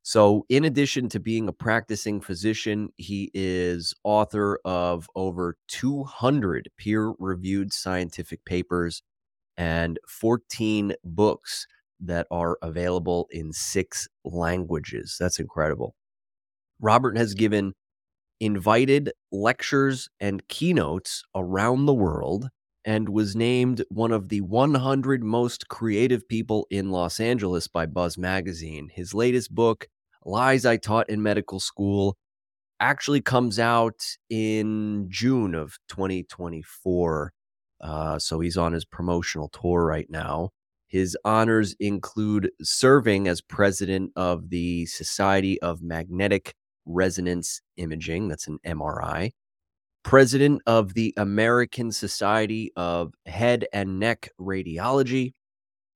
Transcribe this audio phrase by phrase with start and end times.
[0.02, 7.12] So, in addition to being a practicing physician, he is author of over 200 peer
[7.18, 9.02] reviewed scientific papers
[9.59, 11.66] and 14 books
[12.01, 15.16] that are available in six languages.
[15.19, 15.95] That's incredible.
[16.80, 17.74] Robert has given
[18.41, 22.51] invited lectures and keynotes around the world
[22.84, 28.16] and was named one of the 100 most creative people in Los Angeles by Buzz
[28.16, 28.88] Magazine.
[28.93, 29.88] His latest book,
[30.24, 32.16] Lies I Taught in Medical School,
[32.80, 37.33] actually comes out in June of 2024.
[37.80, 40.51] Uh, so he's on his promotional tour right now.
[40.88, 46.54] His honors include serving as president of the Society of Magnetic
[46.86, 49.32] Resonance Imaging, that's an MRI,
[50.02, 55.34] president of the American Society of Head and Neck Radiology,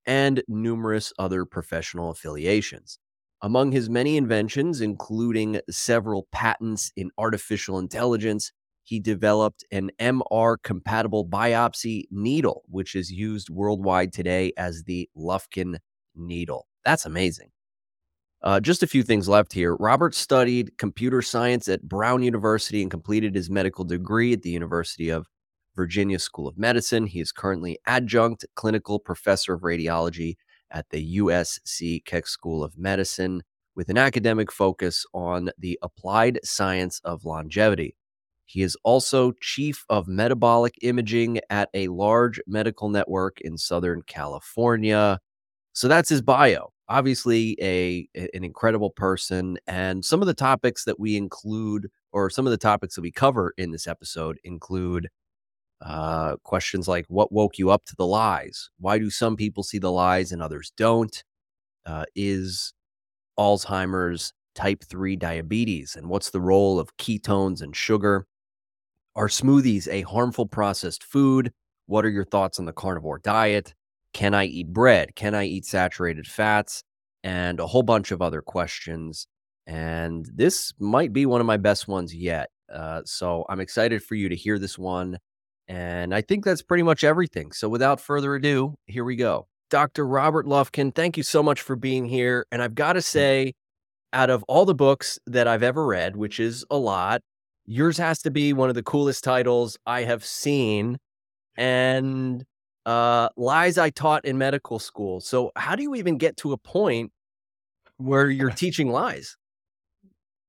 [0.05, 2.99] and numerous other professional affiliations.
[3.41, 8.53] Among his many inventions, including several patents in artificial intelligence,
[8.83, 15.79] he developed an MR compatible biopsy needle, which is used worldwide today as the Lufkin
[16.15, 16.67] needle.
[16.85, 17.51] That's amazing.
[18.43, 19.77] Uh, just a few things left here.
[19.77, 25.11] Robert studied computer science at Brown University and completed his medical degree at the University
[25.11, 25.29] of
[25.77, 27.07] Virginia School of Medicine.
[27.07, 30.35] He is currently adjunct clinical professor of radiology
[30.73, 33.43] at the USC Keck School of Medicine
[33.77, 37.97] with an academic focus on the applied science of longevity.
[38.47, 45.19] He is also chief of metabolic imaging at a large medical network in Southern California.
[45.75, 46.73] So that's his bio.
[46.89, 52.47] Obviously, a an incredible person, and some of the topics that we include, or some
[52.47, 55.09] of the topics that we cover in this episode, include
[55.81, 58.71] uh, questions like what woke you up to the lies?
[58.79, 61.23] Why do some people see the lies and others don't?
[61.87, 62.73] Uh, is
[63.39, 65.97] Alzheimer's type 3 diabetes?
[65.97, 68.27] And what's the role of ketones and sugar?
[69.15, 71.53] Are smoothies a harmful processed food?
[71.87, 73.75] What are your thoughts on the carnivore diet?
[74.15, 75.15] Can I eat bread?
[75.15, 76.83] Can I eat saturated fats?
[77.23, 79.27] And a whole bunch of other questions.
[79.67, 82.49] And this might be one of my best ones yet.
[82.73, 85.19] Uh, so I'm excited for you to hear this one.
[85.69, 87.53] And I think that's pretty much everything.
[87.53, 89.47] So without further ado, here we go.
[89.71, 90.07] Dr.
[90.07, 92.47] Robert Lufkin, thank you so much for being here.
[92.51, 93.55] And I've got to say,
[94.13, 97.23] out of all the books that I've ever read, which is a lot,
[97.67, 100.99] yours has to be one of the coolest titles I have seen.
[101.57, 102.45] And
[102.87, 105.21] uh, lies I taught in medical school.
[105.21, 107.13] So, how do you even get to a point
[107.97, 109.37] where you're teaching lies?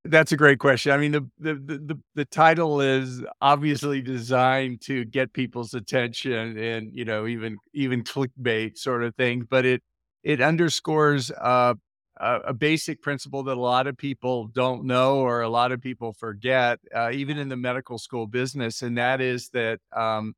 [0.06, 0.92] That's a great question.
[0.92, 6.90] I mean, the, the the the title is obviously designed to get people's attention and
[6.94, 9.82] you know even even clickbait sort of thing, but it
[10.24, 11.76] it underscores uh,
[12.18, 15.82] a, a, basic principle that a lot of people don't know or a lot of
[15.82, 20.36] people forget, uh, even in the medical school business, and that is that um,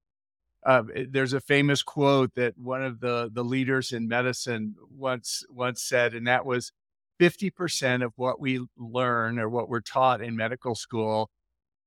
[0.65, 5.81] uh, there's a famous quote that one of the the leaders in medicine once once
[5.83, 6.71] said, and that was.
[7.17, 11.29] 50% of what we learn or what we're taught in medical school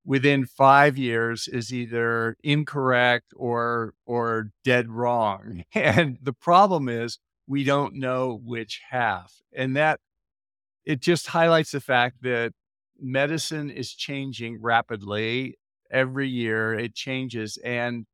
[0.09, 5.65] within five years is either incorrect or or dead wrong.
[5.75, 9.35] And the problem is we don't know which half.
[9.55, 10.01] And that
[10.85, 12.53] it just highlights the fact that
[13.01, 15.59] medicine is changing rapidly
[15.91, 16.75] every year.
[16.75, 18.07] It changes and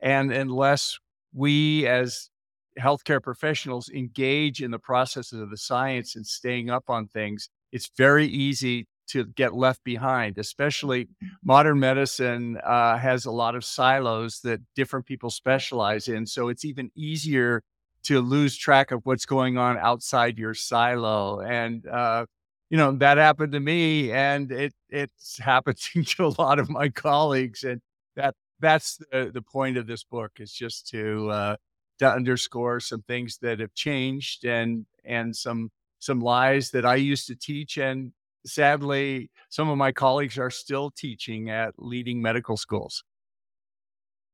[0.00, 0.98] and unless
[1.34, 2.30] we as
[2.78, 7.90] healthcare professionals engage in the processes of the science and staying up on things, it's
[7.96, 11.08] very easy to get left behind, especially
[11.44, 16.26] modern medicine uh, has a lot of silos that different people specialize in.
[16.26, 17.62] So it's even easier
[18.06, 21.40] to lose track of what's going on outside your silo.
[21.40, 22.26] And, uh,
[22.70, 26.88] you know, that happened to me and it, it's happening to a lot of my
[26.88, 27.64] colleagues.
[27.64, 27.80] And
[28.14, 31.56] that, that's the, the point of this book is just to, uh,
[31.98, 37.26] to underscore some things that have changed and, and some, some lies that I used
[37.28, 38.12] to teach and
[38.46, 43.02] sadly, some of my colleagues are still teaching at leading medical schools.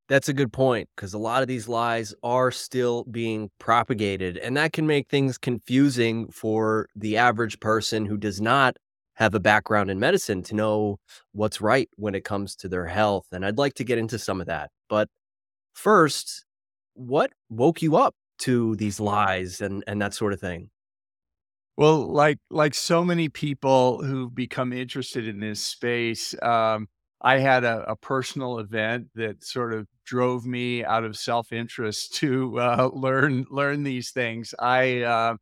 [0.09, 4.57] That's a good point because a lot of these lies are still being propagated, and
[4.57, 8.77] that can make things confusing for the average person who does not
[9.15, 10.99] have a background in medicine to know
[11.33, 13.27] what's right when it comes to their health.
[13.33, 14.71] And I'd like to get into some of that.
[14.89, 15.09] But
[15.75, 16.45] first,
[16.95, 20.71] what woke you up to these lies and, and that sort of thing?
[21.77, 26.89] Well, like like so many people who've become interested in this space, um,
[27.23, 32.15] I had a, a, personal event that sort of drove me out of self interest
[32.17, 34.55] to uh, learn learn these things.
[34.59, 35.37] I uh,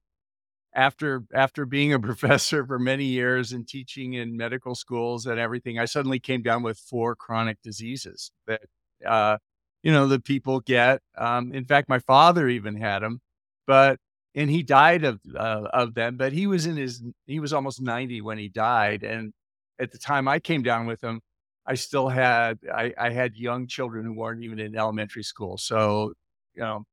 [0.74, 5.78] after after being a professor for many years and teaching in medical schools and everything,
[5.78, 8.62] I suddenly came down with four chronic diseases that
[9.06, 9.38] uh,
[9.82, 11.00] you know the people get.
[11.16, 13.20] Um, in fact, my father even had them,
[13.66, 13.98] but
[14.34, 16.16] and he died of uh, of them.
[16.16, 19.32] But he was in his he was almost ninety when he died, and
[19.78, 21.22] at the time I came down with him,
[21.70, 26.14] I still had I, I had young children who weren't even in elementary school, so
[26.54, 26.84] you know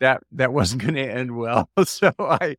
[0.00, 1.70] that that wasn't going to end well.
[1.84, 2.56] so I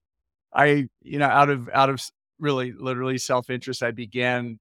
[0.54, 2.02] I, you know, out of out of
[2.40, 4.60] really literally self-interest, I began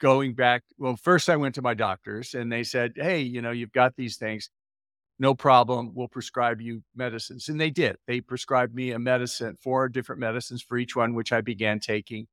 [0.00, 0.64] going back.
[0.78, 3.96] Well, first I went to my doctors and they said, Hey, you know, you've got
[3.96, 4.50] these things.
[5.18, 5.92] No problem.
[5.94, 7.48] We'll prescribe you medicines.
[7.48, 7.96] And they did.
[8.06, 12.28] They prescribed me a medicine, four different medicines for each one, which I began taking.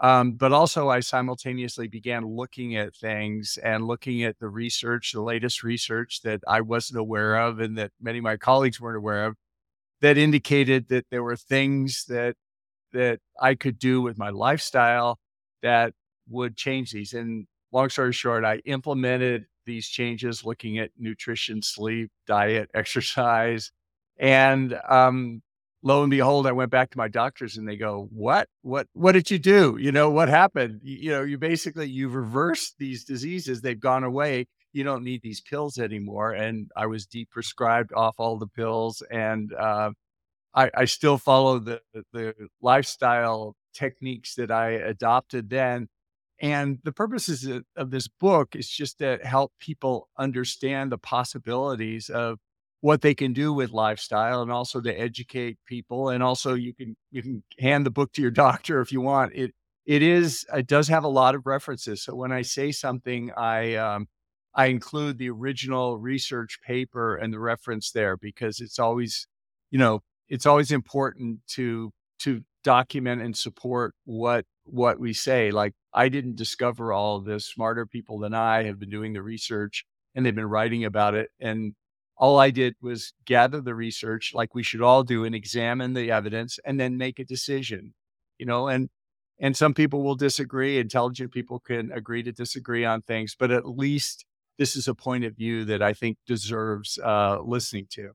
[0.00, 5.22] Um, but also, I simultaneously began looking at things and looking at the research, the
[5.22, 9.26] latest research that I wasn't aware of and that many of my colleagues weren't aware
[9.26, 9.36] of
[10.00, 12.36] that indicated that there were things that
[12.92, 15.18] that I could do with my lifestyle
[15.62, 15.94] that
[16.28, 17.12] would change these.
[17.14, 23.72] And long story short, I implemented these changes looking at nutrition, sleep, diet, exercise.
[24.18, 25.42] And um,
[25.82, 28.48] lo and behold, I went back to my doctors and they go, What?
[28.62, 29.76] What what did you do?
[29.80, 30.80] You know, what happened?
[30.82, 34.46] You, you know, you basically you've reversed these diseases, they've gone away.
[34.72, 36.32] You don't need these pills anymore.
[36.32, 39.90] And I was deprescribed off all the pills and uh,
[40.54, 41.80] I, I still follow the
[42.12, 45.88] the lifestyle techniques that I adopted then.
[46.40, 52.38] And the purposes of this book is just to help people understand the possibilities of
[52.80, 56.10] what they can do with lifestyle and also to educate people.
[56.10, 59.32] And also you can you can hand the book to your doctor if you want.
[59.34, 59.52] It
[59.86, 62.02] it is it does have a lot of references.
[62.02, 64.06] So when I say something, I um,
[64.54, 69.26] I include the original research paper and the reference there because it's always,
[69.70, 75.50] you know, it's always important to to document and support what what we say.
[75.50, 77.46] Like I didn't discover all this.
[77.46, 79.84] Smarter people than I have been doing the research
[80.14, 81.30] and they've been writing about it.
[81.40, 81.74] And
[82.18, 86.10] all I did was gather the research like we should all do and examine the
[86.10, 87.94] evidence and then make a decision.
[88.38, 88.88] You know, and
[89.40, 90.78] and some people will disagree.
[90.78, 94.24] Intelligent people can agree to disagree on things, but at least
[94.58, 98.10] this is a point of view that I think deserves uh, listening to.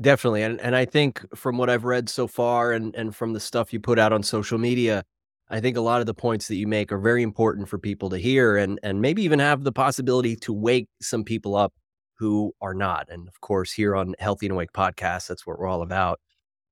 [0.00, 0.42] Definitely.
[0.42, 3.72] And and I think from what I've read so far and and from the stuff
[3.72, 5.04] you put out on social media,
[5.50, 8.08] I think a lot of the points that you make are very important for people
[8.10, 11.74] to hear and and maybe even have the possibility to wake some people up
[12.20, 13.08] who are not.
[13.10, 16.20] And of course, here on Healthy and Awake podcast, that's what we're all about.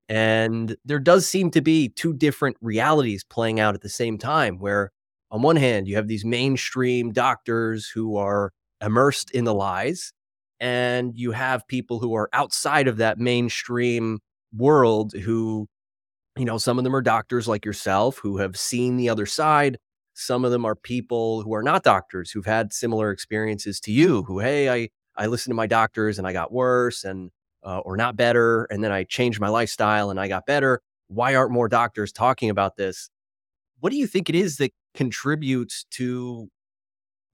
[0.08, 4.58] And there does seem to be two different realities playing out at the same time
[4.58, 4.92] where
[5.30, 10.12] on one hand, you have these mainstream doctors who are immersed in the lies
[10.60, 14.18] and you have people who are outside of that mainstream
[14.56, 15.66] world who
[16.36, 19.78] you know some of them are doctors like yourself who have seen the other side
[20.14, 24.22] some of them are people who are not doctors who've had similar experiences to you
[24.24, 24.88] who hey i
[25.18, 27.30] i listened to my doctors and i got worse and
[27.64, 31.34] uh, or not better and then i changed my lifestyle and i got better why
[31.34, 33.10] aren't more doctors talking about this
[33.80, 36.48] what do you think it is that contributes to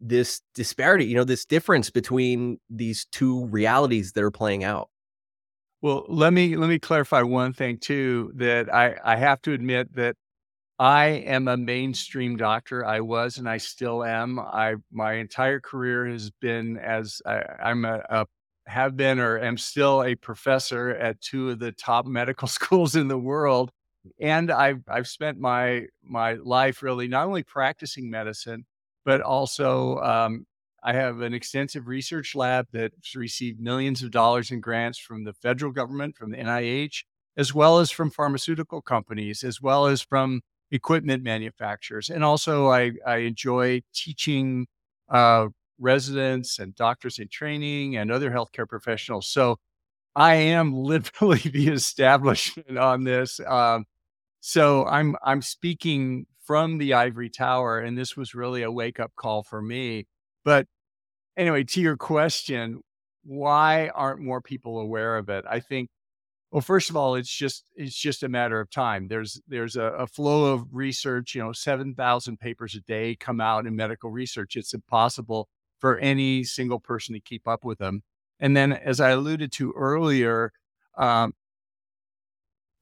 [0.00, 4.90] this disparity, you know, this difference between these two realities that are playing out.
[5.80, 9.94] Well, let me let me clarify one thing too that I I have to admit
[9.96, 10.16] that
[10.78, 12.84] I am a mainstream doctor.
[12.84, 14.38] I was and I still am.
[14.40, 18.26] I my entire career has been as I, am a, a
[18.66, 23.08] have been or am still a professor at two of the top medical schools in
[23.08, 23.70] the world.
[24.20, 28.66] And I've I've spent my my life really not only practicing medicine,
[29.04, 30.44] but also um,
[30.82, 35.32] I have an extensive research lab that's received millions of dollars in grants from the
[35.34, 37.04] federal government, from the NIH,
[37.36, 42.10] as well as from pharmaceutical companies, as well as from equipment manufacturers.
[42.10, 44.66] And also, I, I enjoy teaching
[45.08, 49.28] uh, residents and doctors in training and other healthcare professionals.
[49.28, 49.58] So
[50.16, 53.40] I am literally the establishment on this.
[53.40, 53.84] Um,
[54.40, 57.80] so I'm I'm speaking from the ivory tower.
[57.80, 60.06] And this was really a wake up call for me.
[60.44, 60.66] But
[61.36, 62.82] anyway, to your question,
[63.24, 65.44] why aren't more people aware of it?
[65.48, 65.88] I think
[66.54, 69.08] well, first of all, it's just it's just a matter of time.
[69.08, 71.34] There's there's a, a flow of research.
[71.34, 74.54] You know, seven thousand papers a day come out in medical research.
[74.54, 75.48] It's impossible
[75.80, 78.04] for any single person to keep up with them.
[78.38, 80.52] And then, as I alluded to earlier,
[80.96, 81.32] um,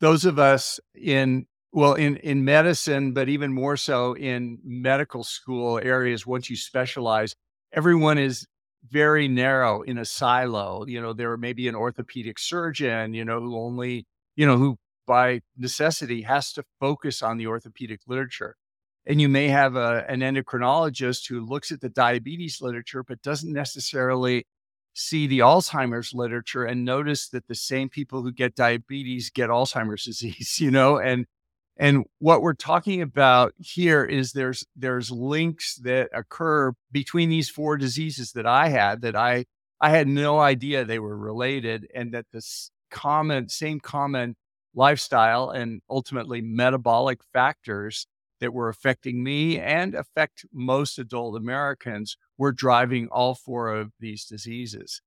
[0.00, 5.80] those of us in well in in medicine, but even more so in medical school
[5.82, 7.34] areas, once you specialize,
[7.72, 8.46] everyone is
[8.90, 10.84] very narrow in a silo.
[10.86, 14.78] You know, there may be an orthopedic surgeon, you know, who only, you know, who
[15.06, 18.56] by necessity has to focus on the orthopedic literature.
[19.04, 23.52] And you may have a, an endocrinologist who looks at the diabetes literature, but doesn't
[23.52, 24.46] necessarily
[24.94, 30.04] see the Alzheimer's literature and notice that the same people who get diabetes get Alzheimer's
[30.06, 31.26] disease, you know, and
[31.76, 37.76] and what we're talking about here is there's there's links that occur between these four
[37.76, 39.46] diseases that I had that I
[39.80, 44.36] I had no idea they were related and that this common same common
[44.74, 48.06] lifestyle and ultimately metabolic factors
[48.40, 54.24] that were affecting me and affect most adult Americans were driving all four of these
[54.26, 55.00] diseases.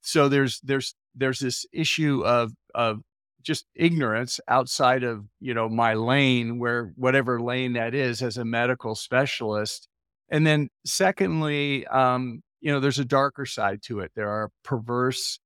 [0.00, 3.02] So there's there's there's this issue of of
[3.46, 8.44] just ignorance outside of you know my lane where whatever lane that is as a
[8.44, 9.88] medical specialist.
[10.28, 14.10] And then secondly um, you know there's a darker side to it.
[14.16, 15.38] There are perverse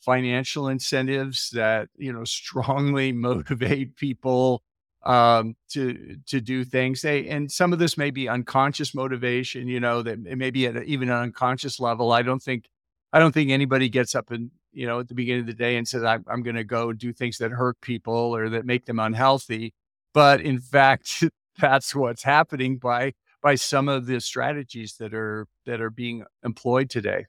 [0.00, 4.62] financial incentives that you know strongly motivate people
[5.04, 7.02] um, to to do things.
[7.02, 10.66] They and some of this may be unconscious motivation you know that it may be
[10.68, 12.12] at a, even an unconscious level.
[12.12, 12.66] I don't think
[13.10, 15.76] i don't think anybody gets up and you know, at the beginning of the day
[15.76, 18.86] and says, I'm, I'm going to go do things that hurt people or that make
[18.86, 19.72] them unhealthy.
[20.14, 21.24] But in fact,
[21.58, 26.90] that's what's happening by by some of the strategies that are that are being employed
[26.90, 27.26] today.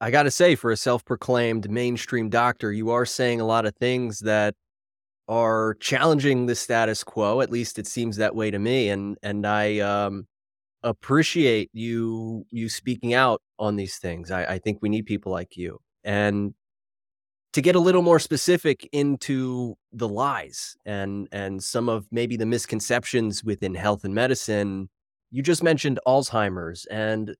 [0.00, 3.74] I got to say, for a self-proclaimed mainstream doctor, you are saying a lot of
[3.76, 4.54] things that
[5.28, 7.40] are challenging the status quo.
[7.40, 10.26] At least it seems that way to me, and and I um,
[10.82, 14.30] appreciate you you speaking out on these things.
[14.30, 15.80] I, I think we need people like you.
[16.04, 16.54] And
[17.52, 22.46] to get a little more specific into the lies and and some of maybe the
[22.46, 24.90] misconceptions within health and medicine,
[25.30, 27.34] you just mentioned Alzheimer's and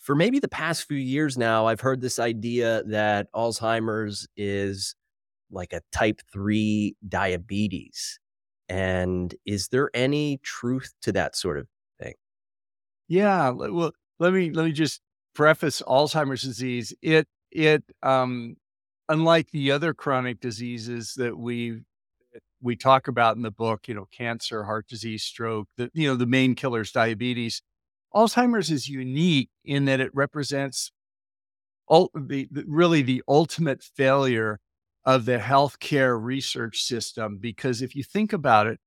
[0.00, 4.94] for maybe the past few years now, I've heard this idea that Alzheimer's is
[5.50, 8.18] like a type 3 diabetes.
[8.68, 11.66] And is there any truth to that sort of
[12.00, 12.14] thing?
[13.08, 15.00] Yeah, well, let me let me just
[15.34, 16.94] preface Alzheimer's disease.
[17.02, 18.56] It it um
[19.08, 21.80] unlike the other chronic diseases that we
[22.62, 26.16] we talk about in the book, you know, cancer, heart disease, stroke, the you know,
[26.16, 27.62] the main killers, diabetes.
[28.14, 30.92] Alzheimer's is unique in that it represents
[31.90, 34.60] ul- the, the really the ultimate failure
[35.04, 38.78] of the healthcare research system because if you think about it,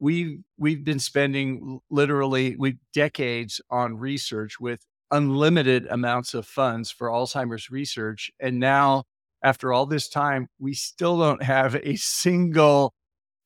[0.00, 4.80] we've we've been spending literally we decades on research with
[5.10, 8.30] unlimited amounts of funds for Alzheimer's research.
[8.40, 9.04] And now,
[9.42, 12.94] after all this time, we still don't have a single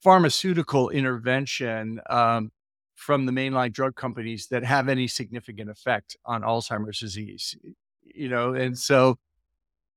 [0.02, 2.50] pharmaceutical intervention um,
[2.94, 7.56] from the mainline drug companies that have any significant effect on Alzheimer's disease.
[8.02, 9.18] You know, and so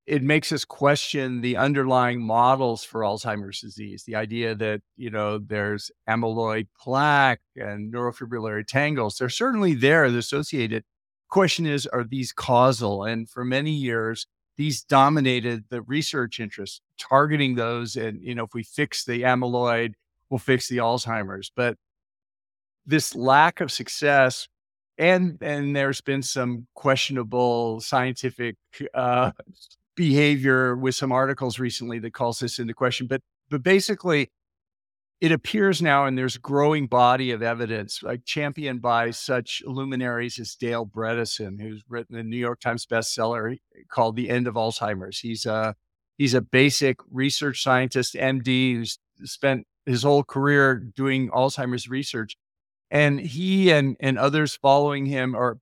[0.06, 4.06] it makes us question the underlying models for Alzheimer's disease.
[4.06, 10.20] The idea that, you know, there's amyloid plaque and neurofibrillary tangles, they're certainly there, they're
[10.20, 10.86] associated
[11.29, 13.03] question is, are these causal?
[13.03, 14.25] And for many years,
[14.57, 17.96] these dominated the research interest, targeting those.
[17.96, 19.93] And, you know, if we fix the amyloid,
[20.29, 21.51] we'll fix the Alzheimer's.
[21.55, 21.77] But
[22.86, 24.48] this lack of success,
[24.98, 28.55] and and there's been some questionable scientific
[28.93, 29.31] uh,
[29.96, 33.05] behavior with some articles recently that calls this into question.
[33.05, 34.31] But but basically,
[35.20, 40.56] it appears now, and there's growing body of evidence, like championed by such luminaries as
[40.56, 43.58] Dale Bredesen, who's written a New York Times bestseller
[43.90, 45.76] called "The End of Alzheimer's." He's a
[46.18, 52.38] he's a basic research scientist, MD, who's spent his whole career doing Alzheimer's research,
[52.92, 55.58] and he and and others following him are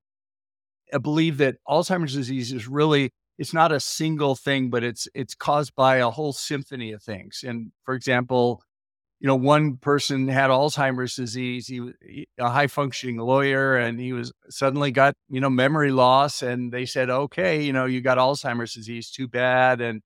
[0.92, 5.36] uh, believe that Alzheimer's disease is really it's not a single thing, but it's it's
[5.36, 7.44] caused by a whole symphony of things.
[7.46, 8.62] And for example,
[9.20, 11.68] you know, one person had Alzheimer's disease.
[11.68, 11.94] He was
[12.38, 16.42] a high functioning lawyer and he was suddenly got, you know, memory loss.
[16.42, 19.80] And they said, okay, you know, you got Alzheimer's disease, too bad.
[19.80, 20.02] And,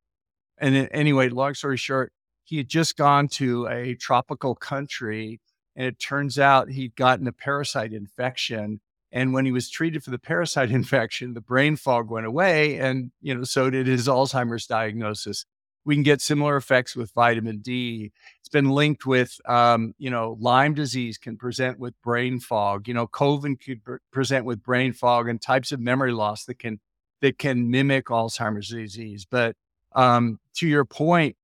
[0.60, 2.12] and anyway, long story short,
[2.44, 5.40] he had just gone to a tropical country
[5.76, 8.80] And it turns out he'd gotten a parasite infection.
[9.12, 12.78] And when he was treated for the parasite infection, the brain fog went away.
[12.78, 15.46] And, you know, so did his Alzheimer's diagnosis.
[15.90, 18.12] We can get similar effects with vitamin D.
[18.38, 22.88] It's been linked with, um, you know, Lyme disease can present with brain fog.
[22.88, 26.60] You know, COVID could pre- present with brain fog and types of memory loss that
[26.60, 26.80] can
[27.22, 29.26] that can mimic Alzheimer's disease.
[29.26, 29.56] But
[29.96, 31.38] um, to your point,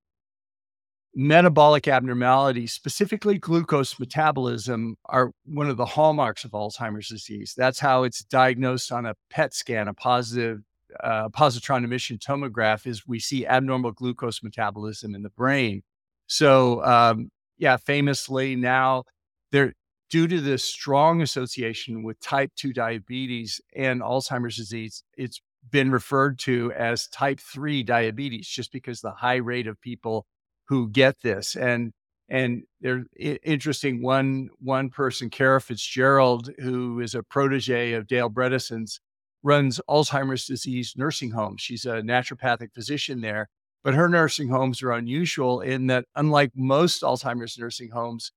[1.12, 7.52] metabolic abnormalities, specifically glucose metabolism, are one of the hallmarks of Alzheimer's disease.
[7.56, 10.60] That's how it's diagnosed on a PET scan, a positive
[11.02, 15.82] uh, positron emission tomograph, is we see abnormal glucose metabolism in the brain.
[16.26, 19.04] So, um, yeah, famously now,
[19.52, 19.72] there
[20.10, 25.40] due to this strong association with type 2 diabetes and Alzheimer's disease, it's
[25.70, 30.26] been referred to as type 3 diabetes just because the high rate of people
[30.68, 31.92] who get this and
[32.28, 39.00] and they're interesting one one person Kara Fitzgerald who is a protege of Dale Bredesen's
[39.46, 43.48] runs Alzheimer's disease nursing homes she's a naturopathic physician there
[43.84, 48.32] but her nursing homes are unusual in that unlike most Alzheimer's nursing homes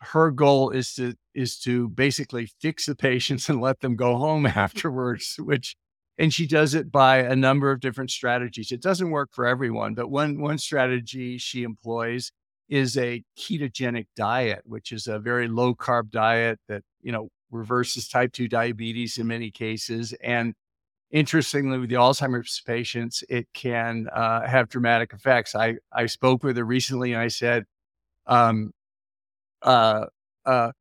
[0.00, 4.46] her goal is to is to basically fix the patients and let them go home
[4.66, 5.76] afterwards which
[6.18, 8.72] and she does it by a number of different strategies.
[8.72, 12.32] It doesn't work for everyone, but one one strategy she employs
[12.68, 18.08] is a ketogenic diet, which is a very low carb diet that, you know, reverses
[18.08, 20.54] type 2 diabetes in many cases and
[21.10, 25.54] interestingly with the alzheimer's patients it can uh, have dramatic effects.
[25.54, 27.64] I i spoke with her recently and i said
[28.26, 28.72] um
[29.62, 30.06] uh
[30.46, 30.72] uh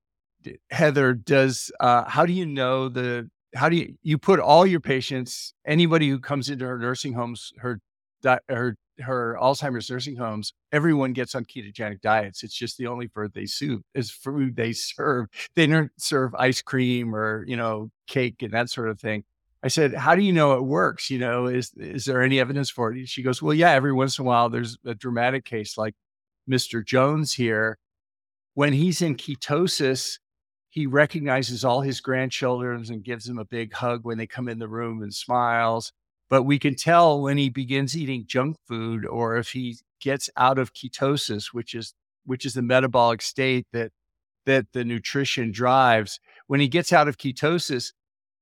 [0.69, 4.79] heather does uh how do you know the how do you you put all your
[4.79, 7.79] patients, anybody who comes into her nursing homes, her
[8.49, 12.43] her her Alzheimer's nursing homes, everyone gets on ketogenic diets.
[12.43, 15.27] It's just the only food they serve is food they serve.
[15.55, 19.23] They don't serve ice cream or you know cake and that sort of thing.
[19.63, 21.09] I said, "How do you know it works?
[21.09, 23.71] You know, is is there any evidence for it?" She goes, "Well, yeah.
[23.71, 25.95] Every once in a while, there's a dramatic case like
[26.49, 26.85] Mr.
[26.85, 27.77] Jones here.
[28.53, 30.19] When he's in ketosis,
[30.69, 34.59] he recognizes all his grandchildren and gives them a big hug when they come in
[34.59, 35.91] the room and smiles.
[36.29, 40.57] But we can tell when he begins eating junk food or if he gets out
[40.57, 41.93] of ketosis, which is
[42.25, 43.91] which is the metabolic state that
[44.45, 46.19] that the nutrition drives.
[46.47, 47.93] When he gets out of ketosis,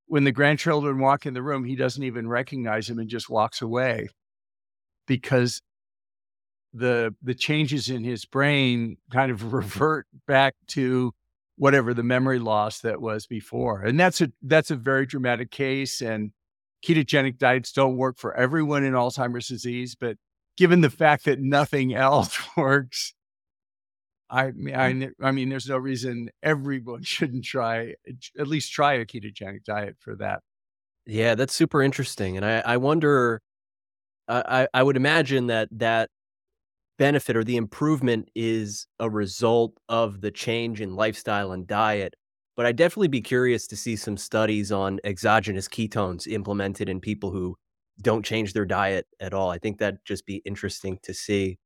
[0.06, 3.60] when the grandchildren walk in the room, he doesn't even recognize them and just walks
[3.62, 4.08] away
[5.06, 5.60] because
[6.72, 11.12] the the changes in his brain kind of revert back to
[11.56, 13.82] whatever the memory loss that was before.
[13.82, 16.32] And that's a that's a very dramatic case and
[16.86, 20.16] ketogenic diets don't work for everyone in Alzheimer's disease, but
[20.56, 23.14] given the fact that nothing else works,
[24.28, 25.12] I mean, I, mm.
[25.22, 27.94] I mean, there's no reason everyone shouldn't try
[28.38, 30.40] at least try a ketogenic diet for that.
[31.06, 33.42] Yeah, that's super interesting, and I, I wonder.
[34.28, 36.10] I, I would imagine that that
[36.98, 42.14] benefit or the improvement is a result of the change in lifestyle and diet.
[42.56, 47.30] But I'd definitely be curious to see some studies on exogenous ketones implemented in people
[47.30, 47.56] who
[48.00, 49.50] don't change their diet at all.
[49.50, 51.58] I think that'd just be interesting to see.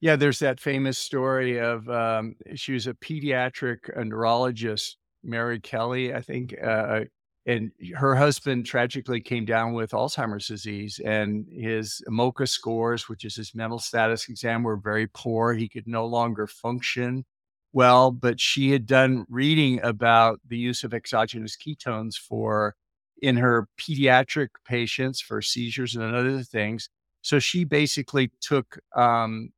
[0.00, 6.20] Yeah, there's that famous story of um, she was a pediatric neurologist, Mary Kelly, I
[6.20, 7.04] think, uh,
[7.46, 13.36] and her husband tragically came down with Alzheimer's disease, and his MoCA scores, which is
[13.36, 15.54] his mental status exam, were very poor.
[15.54, 17.24] He could no longer function
[17.72, 22.74] well, but she had done reading about the use of exogenous ketones for
[23.22, 26.88] in her pediatric patients for seizures and other things.
[27.22, 29.50] So she basically took um,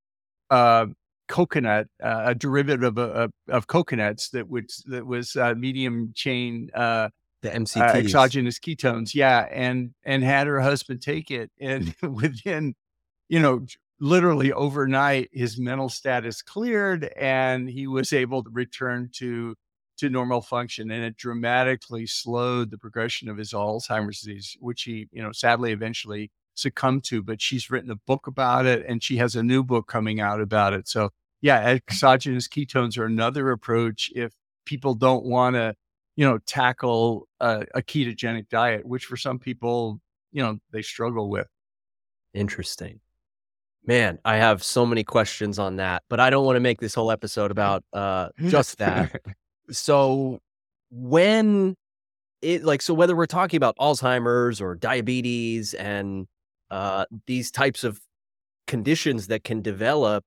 [0.51, 0.87] uh,
[1.29, 6.71] coconut, uh, a derivative of, of, of, coconuts that would that was uh, medium chain
[6.75, 7.11] uh,
[7.43, 12.75] the MCT uh, exogenous ketones, yeah, and and had her husband take it, and within,
[13.29, 13.65] you know,
[14.01, 19.57] literally overnight, his mental status cleared, and he was able to return to
[19.99, 25.09] to normal function, and it dramatically slowed the progression of his Alzheimer's disease, which he,
[25.11, 27.21] you know, sadly eventually succumbed to.
[27.23, 30.41] But she's written a book about it, and she has a new book coming out
[30.41, 30.87] about it.
[30.89, 34.33] So, yeah, exogenous ketones are another approach if
[34.65, 35.75] people don't want to
[36.19, 40.01] you know, tackle a, a ketogenic diet, which for some people,
[40.33, 41.47] you know, they struggle with.
[42.35, 42.99] Interesting.
[43.89, 46.95] Man, I have so many questions on that, but I don't want to make this
[46.95, 49.23] whole episode about uh, just that.
[49.71, 50.41] so,
[50.91, 51.75] when
[52.43, 56.27] it like, so whether we're talking about Alzheimer's or diabetes and
[56.71, 57.99] uh, these types of
[58.67, 60.23] conditions that can develop,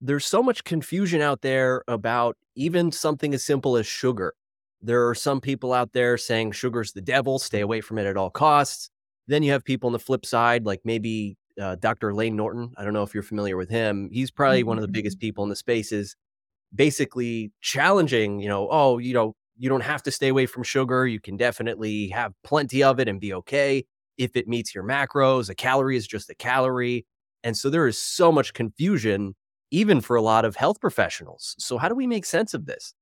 [0.00, 4.32] there's so much confusion out there about even something as simple as sugar.
[4.80, 8.16] There are some people out there saying sugar's the devil, stay away from it at
[8.16, 8.88] all costs.
[9.28, 12.14] Then you have people on the flip side, like maybe uh, Dr.
[12.14, 12.72] Layne Norton.
[12.76, 14.08] I don't know if you're familiar with him.
[14.12, 15.92] He's probably one of the biggest people in the space.
[15.92, 16.16] Is
[16.74, 21.06] basically challenging, you know, oh, you know, you don't have to stay away from sugar.
[21.06, 23.84] You can definitely have plenty of it and be okay
[24.18, 25.50] if it meets your macros.
[25.50, 27.06] A calorie is just a calorie.
[27.44, 29.34] And so there is so much confusion,
[29.70, 31.54] even for a lot of health professionals.
[31.58, 32.94] So, how do we make sense of this?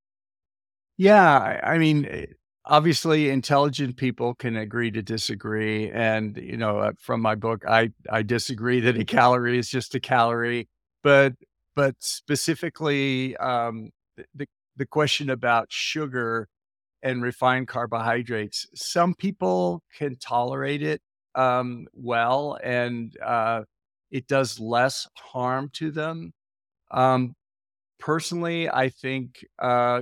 [0.97, 2.25] Yeah, I I mean, eh,
[2.65, 7.91] obviously, intelligent people can agree to disagree, and you know, uh, from my book, I
[8.09, 10.69] I disagree that a calorie is just a calorie,
[11.03, 11.33] but
[11.75, 14.47] but specifically, um, the the
[14.77, 16.47] the question about sugar
[17.03, 21.01] and refined carbohydrates, some people can tolerate it
[21.35, 23.63] um, well, and uh,
[24.11, 26.33] it does less harm to them.
[26.91, 27.35] Um,
[27.99, 30.01] personally, I think uh,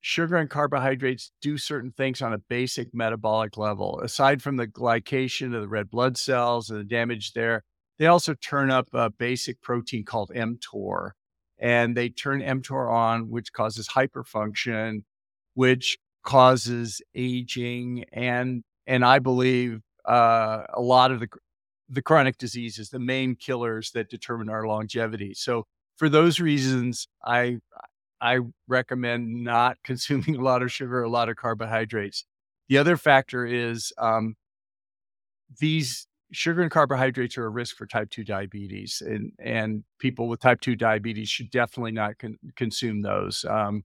[0.00, 4.00] sugar and carbohydrates do certain things on a basic metabolic level.
[4.02, 7.64] Aside from the glycation of the red blood cells and the damage there,
[7.98, 11.10] they also turn up a basic protein called mTOR.
[11.58, 15.02] And they turn mTOR on, which causes hyperfunction,
[15.54, 21.28] which causes aging, and and I believe uh, a lot of the
[21.88, 25.34] the chronic diseases, the main killers that determine our longevity.
[25.34, 27.58] So for those reasons, I
[28.20, 32.24] I recommend not consuming a lot of sugar, a lot of carbohydrates.
[32.68, 34.36] The other factor is um,
[35.58, 40.40] these sugar and carbohydrates are a risk for type 2 diabetes, and, and people with
[40.40, 43.44] type 2 diabetes should definitely not con- consume those.
[43.48, 43.84] Um,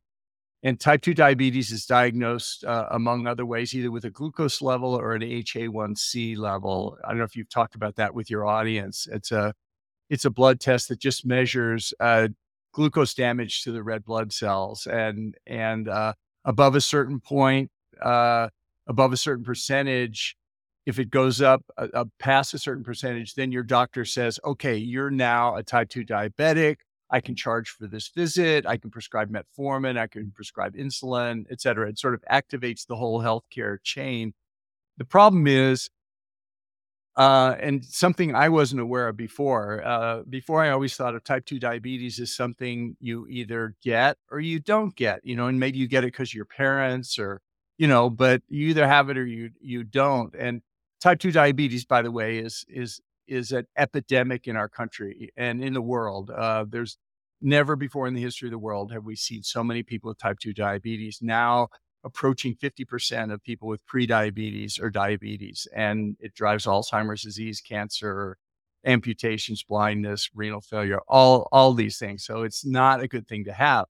[0.64, 4.96] and type 2 diabetes is diagnosed, uh, among other ways, either with a glucose level
[4.96, 6.98] or an HA1C level.
[7.04, 9.08] I don't know if you've talked about that with your audience.
[9.12, 9.54] It's a
[10.10, 12.28] it's a blood test that just measures uh,
[12.74, 18.50] glucose damage to the red blood cells and and uh, above a certain point uh,
[18.88, 20.36] above a certain percentage
[20.86, 25.12] if it goes up uh, past a certain percentage then your doctor says okay you're
[25.12, 26.78] now a type 2 diabetic.
[27.10, 28.66] I can charge for this visit.
[28.66, 30.00] I can prescribe metformin.
[30.00, 31.88] I can prescribe insulin et cetera.
[31.88, 34.34] It sort of activates the whole healthcare chain.
[34.98, 35.90] The problem is
[37.16, 39.86] uh, and something I wasn't aware of before.
[39.86, 44.40] Uh, before, I always thought of type 2 diabetes as something you either get or
[44.40, 47.42] you don't get, you know, and maybe you get it because your parents or,
[47.78, 50.34] you know, but you either have it or you you don't.
[50.36, 50.62] And
[51.02, 55.64] type 2 diabetes, by the way, is is is an epidemic in our country and
[55.64, 56.32] in the world.
[56.32, 56.98] Uh, there's
[57.42, 60.18] never before in the history of the world have we seen so many people with
[60.18, 61.20] type 2 diabetes.
[61.22, 61.70] Now
[62.04, 68.38] approaching 50% of people with prediabetes or diabetes, and it drives Alzheimer's disease, cancer,
[68.86, 72.26] amputations, blindness, renal failure, all, all these things.
[72.26, 73.86] So it's not a good thing to have.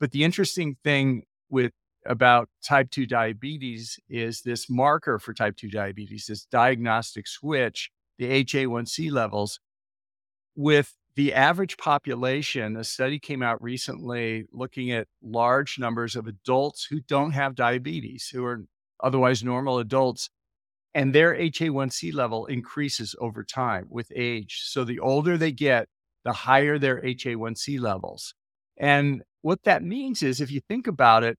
[0.00, 1.72] But the interesting thing with
[2.04, 8.44] about type 2 diabetes is this marker for type 2 diabetes, this diagnostic switch, the
[8.44, 9.60] HA1C levels,
[10.56, 16.86] with the average population, a study came out recently looking at large numbers of adults
[16.88, 18.64] who don't have diabetes, who are
[19.02, 20.30] otherwise normal adults,
[20.94, 24.62] and their HA1C level increases over time with age.
[24.64, 25.88] So the older they get,
[26.24, 28.34] the higher their HA1C levels.
[28.78, 31.36] And what that means is if you think about it,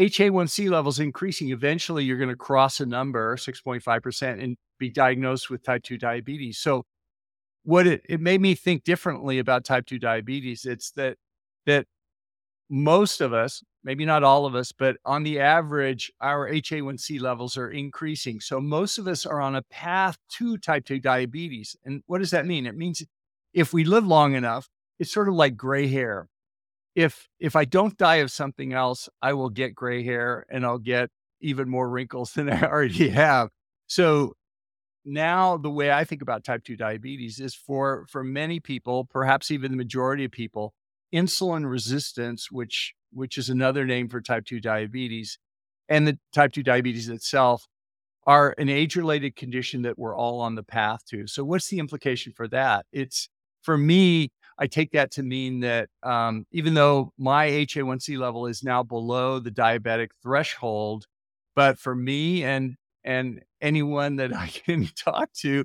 [0.00, 5.62] HA1C levels increasing, eventually you're going to cross a number, 6.5%, and be diagnosed with
[5.62, 6.58] type 2 diabetes.
[6.58, 6.84] So
[7.64, 11.16] what it, it made me think differently about type 2 diabetes it's that
[11.66, 11.86] that
[12.68, 17.56] most of us maybe not all of us but on the average our ha1c levels
[17.56, 18.40] are increasing.
[18.40, 21.76] So most of us are on a path to type 2 diabetes.
[21.84, 22.66] And what does that mean?
[22.66, 23.02] It means
[23.52, 26.28] if we live long enough it's sort of like gray hair.
[26.94, 30.78] If if i don't die of something else i will get gray hair and i'll
[30.78, 33.50] get even more wrinkles than i already have.
[33.86, 34.34] So
[35.04, 39.50] now the way I think about type 2 diabetes is for for many people, perhaps
[39.50, 40.74] even the majority of people,
[41.14, 45.38] insulin resistance, which which is another name for type 2 diabetes,
[45.88, 47.66] and the type 2 diabetes itself
[48.26, 51.26] are an age-related condition that we're all on the path to.
[51.26, 52.86] So what's the implication for that?
[52.92, 53.28] It's
[53.62, 58.62] for me, I take that to mean that um, even though my HA1C level is
[58.62, 61.06] now below the diabetic threshold,
[61.56, 65.64] but for me and and anyone that I can talk to,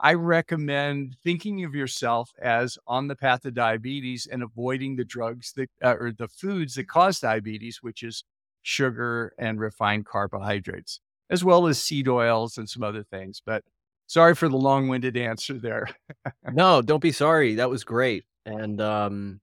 [0.00, 5.52] I recommend thinking of yourself as on the path of diabetes and avoiding the drugs
[5.56, 8.22] that uh, or the foods that cause diabetes, which is
[8.62, 13.42] sugar and refined carbohydrates, as well as seed oils and some other things.
[13.44, 13.64] But
[14.06, 15.88] sorry for the long-winded answer there.
[16.52, 17.56] no, don't be sorry.
[17.56, 18.24] That was great.
[18.46, 19.40] And um,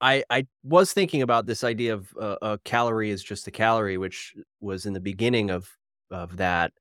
[0.00, 3.98] I I was thinking about this idea of uh, a calorie is just a calorie,
[3.98, 5.68] which was in the beginning of
[6.12, 6.72] of that.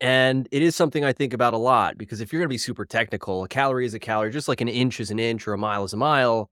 [0.00, 2.58] And it is something I think about a lot because if you're going to be
[2.58, 5.52] super technical, a calorie is a calorie, just like an inch is an inch or
[5.52, 6.50] a mile is a mile.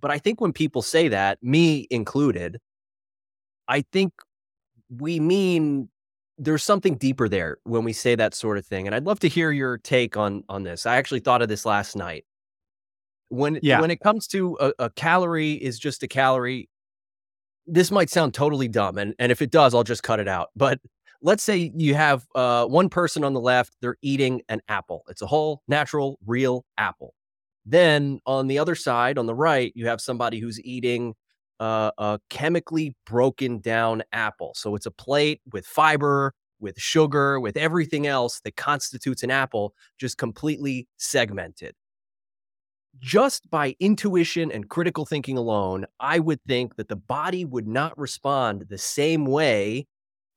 [0.00, 2.58] But I think when people say that, me included,
[3.66, 4.12] I think
[4.88, 5.90] we mean
[6.38, 8.86] there's something deeper there when we say that sort of thing.
[8.86, 10.86] And I'd love to hear your take on on this.
[10.86, 12.24] I actually thought of this last night.
[13.28, 13.80] When Yeah.
[13.82, 16.70] when it comes to a, a calorie is just a calorie,
[17.66, 20.48] this might sound totally dumb, and and if it does, I'll just cut it out.
[20.56, 20.80] But
[21.22, 25.04] let's say you have uh, one person on the left, they're eating an apple.
[25.08, 27.14] It's a whole, natural, real apple.
[27.66, 31.14] Then on the other side, on the right, you have somebody who's eating
[31.60, 34.52] uh, a chemically broken down apple.
[34.54, 39.74] So it's a plate with fiber, with sugar, with everything else that constitutes an apple,
[39.98, 41.74] just completely segmented
[43.00, 47.96] just by intuition and critical thinking alone, I would think that the body would not
[47.98, 49.86] respond the same way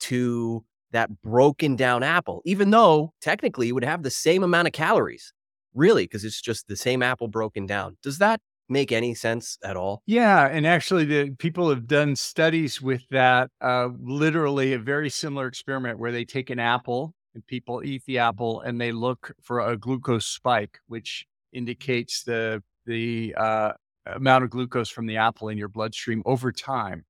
[0.01, 4.73] to that broken down apple, even though technically it would have the same amount of
[4.73, 5.33] calories,
[5.73, 7.97] really, because it's just the same apple broken down.
[8.03, 10.01] Does that make any sense at all?
[10.05, 13.49] Yeah, and actually, the people have done studies with that.
[13.59, 18.17] Uh, literally, a very similar experiment where they take an apple and people eat the
[18.17, 23.73] apple and they look for a glucose spike, which indicates the the uh,
[24.05, 27.05] amount of glucose from the apple in your bloodstream over time.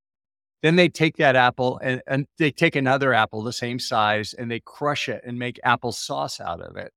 [0.62, 4.50] Then they take that apple and, and they take another apple the same size and
[4.50, 6.92] they crush it and make apple sauce out of it.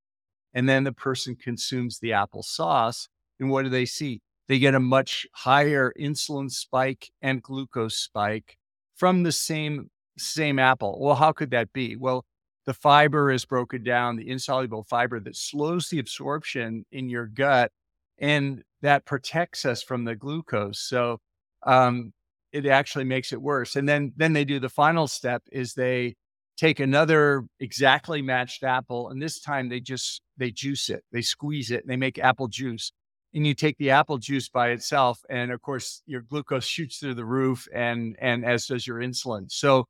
[0.53, 3.09] And then the person consumes the apple sauce.
[3.41, 4.21] And what do they see?
[4.49, 8.59] They get a much higher insulin spike and glucose spike
[8.95, 10.99] from the same same apple.
[11.01, 11.97] Well, how could that be?
[11.97, 12.25] Well,
[12.67, 17.73] the fiber is broken down, the insoluble fiber that slows the absorption in your gut
[18.19, 20.79] and that protects us from the glucose.
[20.79, 21.19] So
[21.67, 22.13] um,
[22.55, 23.75] it actually makes it worse.
[23.77, 26.15] And then then they do the final step is they
[26.57, 31.73] take another exactly matched apple and this time they just they juice it, they squeeze
[31.73, 32.93] it, and they make apple juice.
[33.35, 37.15] And you take the apple juice by itself, and of course your glucose shoots through
[37.15, 39.51] the roof, and and as does your insulin.
[39.51, 39.87] So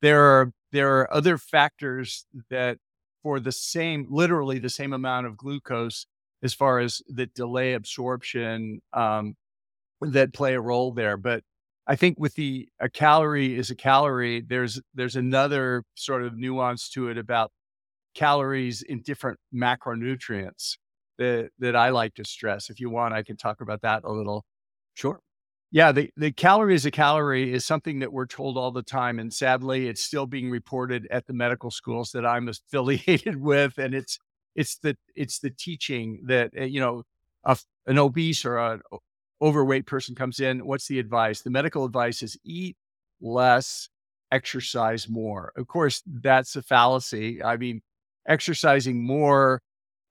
[0.00, 2.78] there are there are other factors that
[3.22, 6.06] for the same literally the same amount of glucose
[6.42, 9.34] as far as the delay absorption um,
[10.00, 11.42] that play a role there but
[11.86, 16.88] i think with the a calorie is a calorie there's there's another sort of nuance
[16.90, 17.50] to it about
[18.14, 20.76] calories in different macronutrients
[21.18, 24.12] that that i like to stress if you want i can talk about that a
[24.12, 24.44] little
[24.94, 25.20] Sure.
[25.72, 29.18] yeah, the, the calorie is a calorie is something that we're told all the time.
[29.18, 33.78] And sadly, it's still being reported at the medical schools that I'm affiliated with.
[33.78, 34.18] And it's
[34.54, 37.02] it's the it's the teaching that uh, you know
[37.44, 38.80] a, an obese or an
[39.40, 40.66] overweight person comes in.
[40.66, 41.42] What's the advice?
[41.42, 42.76] The medical advice is eat
[43.20, 43.88] less,
[44.32, 45.52] exercise more.
[45.56, 47.42] Of course, that's a fallacy.
[47.42, 47.82] I mean,
[48.26, 49.62] exercising more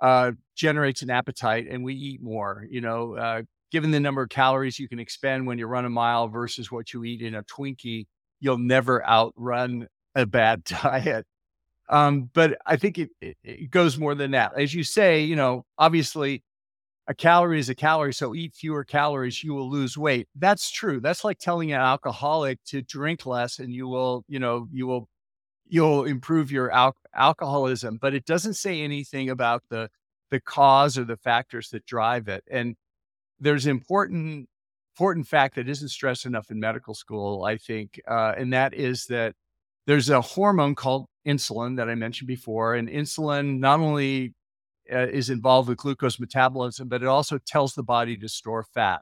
[0.02, 2.66] uh, generates an appetite, and we eat more.
[2.70, 5.90] You know, uh, given the number of calories you can expend when you run a
[5.90, 8.08] mile versus what you eat in a Twinkie,
[8.40, 11.26] you'll never outrun a bad diet.
[11.88, 14.54] Um, but I think it, it, goes more than that.
[14.58, 16.44] As you say, you know, obviously
[17.08, 18.14] a calorie is a calorie.
[18.14, 20.28] So eat fewer calories, you will lose weight.
[20.36, 21.00] That's true.
[21.00, 25.08] That's like telling an alcoholic to drink less and you will, you know, you will,
[25.68, 29.90] you'll improve your al- alcoholism, but it doesn't say anything about the,
[30.32, 32.44] the cause or the factors that drive it.
[32.50, 32.76] And
[33.40, 34.50] there's important
[34.96, 39.06] important fact that isn't stressed enough in medical school, I think, uh, and that is
[39.08, 39.36] that
[39.88, 44.34] there's a hormone called insulin that I mentioned before, and insulin not only
[44.92, 49.02] uh, is involved with glucose metabolism, but it also tells the body to store fat.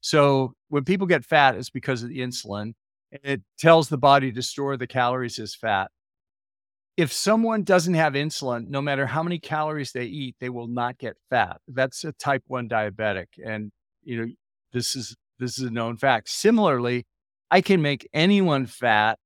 [0.00, 2.74] So when people get fat, it's because of the insulin.
[3.10, 5.90] It tells the body to store the calories as fat.
[6.96, 10.98] If someone doesn't have insulin, no matter how many calories they eat, they will not
[10.98, 11.60] get fat.
[11.66, 14.32] That's a type 1 diabetic and you know
[14.72, 16.28] this is this is a known fact.
[16.28, 17.06] Similarly,
[17.50, 19.18] I can make anyone fat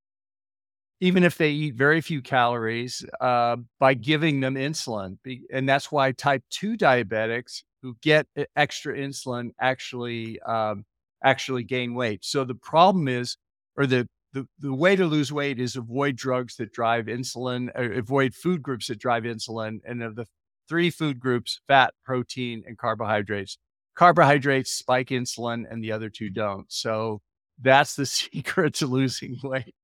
[1.00, 5.16] even if they eat very few calories uh, by giving them insulin.
[5.52, 10.84] And that's why type 2 diabetics who get extra insulin actually um,
[11.24, 12.24] actually gain weight.
[12.24, 13.36] So the problem is
[13.76, 18.34] or the the, the way to lose weight is avoid drugs that drive insulin, avoid
[18.34, 19.78] food groups that drive insulin.
[19.86, 20.26] And of the
[20.68, 23.56] three food groups, fat, protein, and carbohydrates,
[23.94, 26.70] carbohydrates spike insulin and the other two don't.
[26.70, 27.22] So
[27.60, 29.74] that's the secret to losing weight.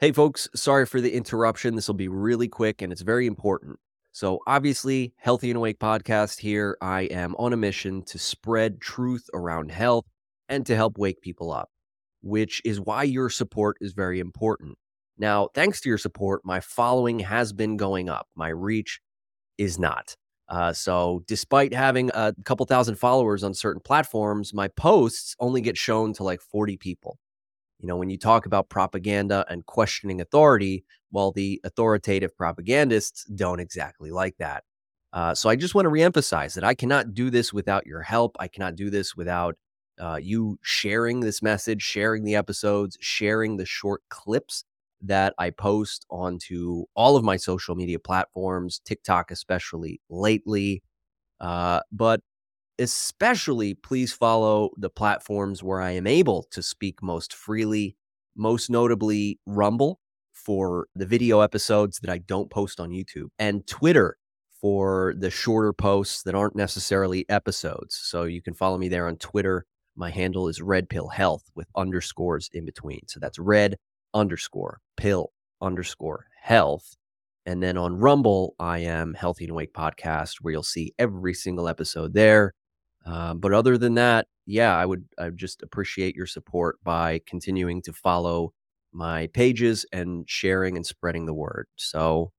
[0.00, 1.76] Hey, folks, sorry for the interruption.
[1.76, 3.78] This will be really quick and it's very important.
[4.12, 6.78] So, obviously, Healthy and Awake podcast here.
[6.80, 10.06] I am on a mission to spread truth around health
[10.48, 11.68] and to help wake people up,
[12.22, 14.78] which is why your support is very important.
[15.18, 18.26] Now, thanks to your support, my following has been going up.
[18.34, 19.00] My reach
[19.58, 20.16] is not.
[20.48, 25.76] Uh, so, despite having a couple thousand followers on certain platforms, my posts only get
[25.76, 27.18] shown to like 40 people.
[27.80, 33.58] You know, when you talk about propaganda and questioning authority, well, the authoritative propagandists don't
[33.58, 34.64] exactly like that.
[35.12, 38.36] Uh, so I just want to reemphasize that I cannot do this without your help.
[38.38, 39.56] I cannot do this without
[39.98, 44.64] uh, you sharing this message, sharing the episodes, sharing the short clips
[45.02, 50.82] that I post onto all of my social media platforms, TikTok, especially lately.
[51.40, 52.20] Uh, but
[52.80, 57.96] especially, please follow the platforms where I am able to speak most freely,
[58.36, 60.00] most notably Rumble
[60.32, 64.16] for the video episodes that I don't post on YouTube, and Twitter
[64.60, 67.94] for the shorter posts that aren't necessarily episodes.
[68.02, 69.64] So you can follow me there on Twitter.
[69.96, 73.00] My handle is Red Pill Health with underscores in between.
[73.06, 73.76] So that's Red
[74.14, 76.96] underscore Pill underscore Health.
[77.46, 81.68] And then on Rumble, I am Healthy and Awake Podcast, where you'll see every single
[81.68, 82.52] episode there.
[83.06, 87.20] Uh, but other than that, yeah, I would I would just appreciate your support by
[87.26, 88.52] continuing to follow
[88.92, 91.66] my pages and sharing and spreading the word.
[91.76, 92.32] So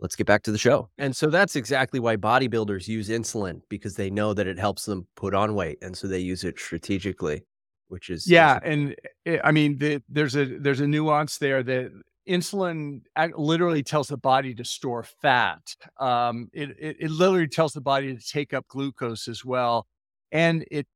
[0.00, 0.88] let's get back to the show.
[0.98, 5.06] And so that's exactly why bodybuilders use insulin because they know that it helps them
[5.16, 7.44] put on weight, and so they use it strategically,
[7.88, 8.60] which is yeah.
[8.62, 8.94] And
[9.24, 11.90] it, I mean, the, there's a there's a nuance there that
[12.28, 13.00] insulin
[13.36, 15.74] literally tells the body to store fat.
[15.98, 19.86] Um, it, it it literally tells the body to take up glucose as well,
[20.32, 20.86] and it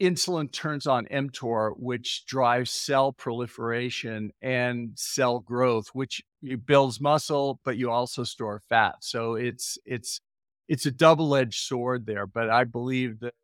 [0.00, 6.22] insulin turns on mTOR, which drives cell proliferation and cell growth, which
[6.66, 8.96] builds muscle, but you also store fat.
[9.02, 10.20] So it's it's
[10.68, 12.26] it's a double-edged sword there.
[12.26, 13.34] But I believe that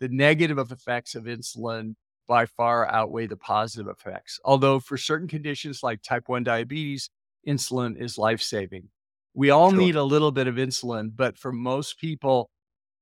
[0.00, 1.94] the negative effects of insulin
[2.28, 4.40] by far outweigh the positive effects.
[4.44, 7.10] Although for certain conditions like type 1 diabetes,
[7.46, 8.88] insulin is life-saving.
[9.34, 9.80] We all Sure.
[9.80, 12.50] need a little bit of insulin, but for most people,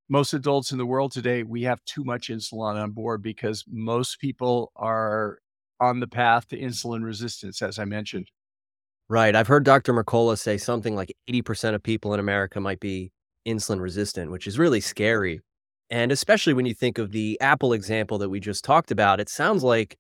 [0.09, 4.21] most adults in the world today, we have too much insulin on board because most
[4.21, 5.39] people are
[5.81, 8.31] on the path to insulin resistance, as I mentioned.
[9.09, 9.35] right.
[9.35, 9.93] I've heard Dr.
[9.93, 13.13] Mercola say something like 80% of people in America might be
[13.47, 15.41] insulin resistant, which is really scary.
[15.91, 19.29] And especially when you think of the Apple example that we just talked about, it
[19.29, 19.97] sounds like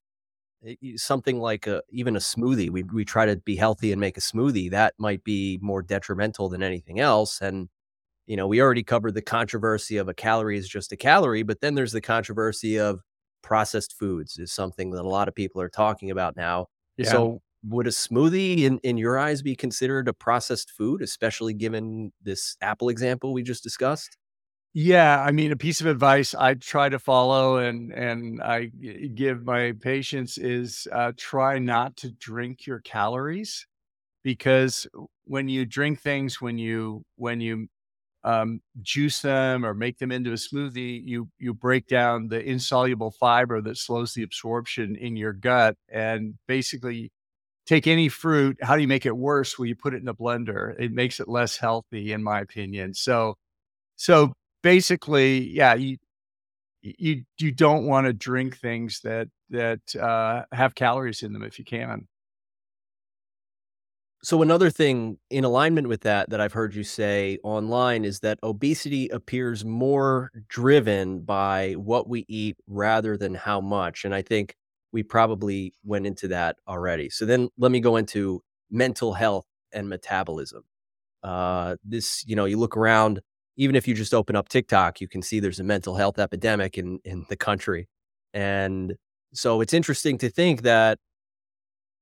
[0.66, 2.70] eh, something like a, even a smoothie.
[2.70, 4.70] We, we try to be healthy and make a smoothie.
[4.70, 7.40] That might be more detrimental than anything else.
[7.40, 7.68] And
[8.28, 11.60] you know, we already covered the controversy of a calorie is just a calorie, but
[11.60, 13.00] then there's the controversy of
[13.42, 16.66] processed foods is something that a lot of people are talking about now.
[17.02, 22.12] So would a smoothie in, in your eyes be considered a processed food, especially given
[22.22, 24.18] this Apple example we just discussed?
[24.74, 29.44] Yeah, I mean, a piece of advice I try to follow and and I give
[29.44, 33.66] my patients is uh, try not to drink your calories
[34.24, 34.86] because
[35.24, 37.68] when you drink things, when you when you
[38.24, 43.11] um, juice them or make them into a smoothie, you you break down the insoluble
[43.12, 47.11] fiber that slows the absorption in your gut, and basically
[47.66, 48.59] take any fruit.
[48.62, 49.59] How do you make it worse?
[49.59, 50.74] Well, you put it in a blender.
[50.81, 52.94] It makes it less healthy, in my opinion.
[52.94, 53.37] So
[53.96, 55.98] so basically, yeah, you
[56.83, 61.59] you you don't want to drink things that that uh, have calories in them if
[61.59, 62.07] you can.
[64.22, 68.38] So another thing in alignment with that that I've heard you say online is that
[68.42, 74.04] obesity appears more driven by what we eat rather than how much.
[74.04, 74.57] And I think
[74.92, 77.11] we probably went into that already.
[77.11, 80.64] So then let me go into mental health and metabolism.
[81.22, 83.20] Uh, this, you know, you look around,
[83.57, 86.76] even if you just open up TikTok, you can see there's a mental health epidemic
[86.76, 87.88] in in the country.
[88.35, 88.94] And
[89.33, 90.98] so it's interesting to think that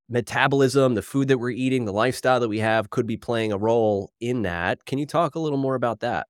[0.09, 3.59] metabolism, the food that we're eating, the lifestyle that we have could be playing a
[3.59, 4.85] role in that.
[4.85, 6.27] Can you talk a little more about that?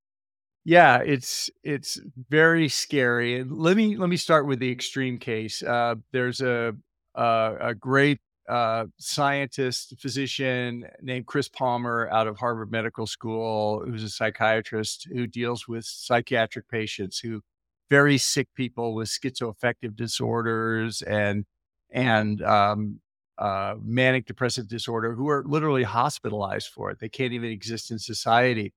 [0.64, 3.38] Yeah, it's it's very scary.
[3.38, 5.62] And let me let me start with the extreme case.
[5.62, 6.74] Uh, there's a
[7.14, 8.18] a, a great
[8.48, 15.26] uh, scientist, physician named Chris Palmer out of Harvard Medical School, who's a psychiatrist who
[15.26, 17.42] deals with psychiatric patients who
[17.88, 21.44] very sick people with schizoaffective disorders and
[21.90, 23.00] and um,
[23.38, 26.98] uh, manic depressive disorder who are literally hospitalized for it.
[26.98, 28.72] They can't even exist in society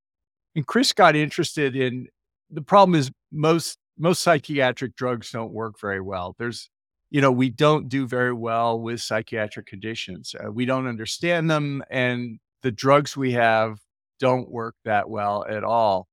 [0.59, 2.09] and Chris got interested in
[2.49, 6.35] the problem is most most psychiatric drugs don't work very well.
[6.37, 6.69] There's
[7.11, 10.35] you know, we don't do very well with psychiatric conditions.
[10.35, 13.79] Uh, we don't understand them and the drugs we have
[14.19, 16.08] don't work that well at all.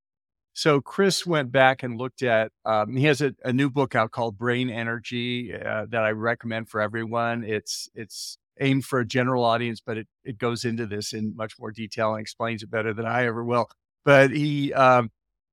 [0.56, 2.50] So Chris went back and looked at.
[2.64, 6.70] Um, he has a, a, new book out called Brain Energy uh, that I recommend
[6.70, 7.44] for everyone.
[7.44, 11.58] It's it's aimed for a general audience, but it it goes into this in much
[11.60, 13.68] more detail and explains it better than I ever will.
[14.06, 15.10] But he um,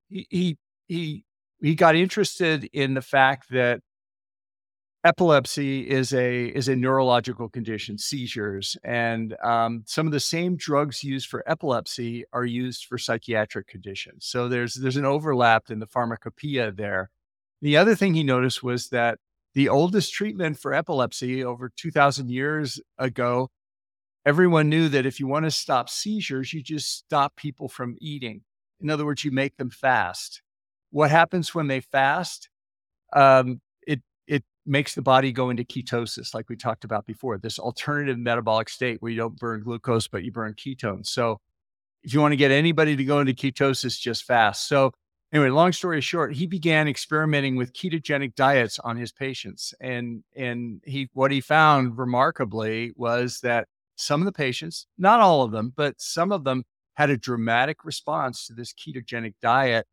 [0.08, 1.26] he he he
[1.62, 3.82] he got interested in the fact that
[5.04, 11.04] epilepsy is a is a neurological condition, seizures, and um, some of the same drugs
[11.04, 14.26] used for epilepsy are used for psychiatric conditions.
[14.26, 17.10] So there's there's an overlap in the pharmacopoeia there.
[17.62, 19.20] The other thing he noticed was that
[19.54, 23.50] the oldest treatment for epilepsy over 2,000 years ago,
[24.26, 28.42] everyone knew that if you want to stop seizures, you just stop people from eating.
[28.82, 30.42] In other words, you make them fast.
[30.92, 32.50] What happens when they fast?
[33.16, 33.62] Um,
[34.66, 39.02] makes the body go into ketosis, like we talked about before, this alternative metabolic state
[39.02, 41.08] where you don't burn glucose, but you burn ketones.
[41.08, 41.40] So,
[42.04, 44.68] if you want to get anybody to go into ketosis, just fast.
[44.68, 44.92] So,
[45.32, 50.82] anyway, long story short, he began experimenting with ketogenic diets on his patients, and and
[50.86, 55.74] he what he found remarkably was that some of the patients, not all of them,
[55.76, 56.64] but some of them
[56.96, 59.88] had a dramatic response to this ketogenic diet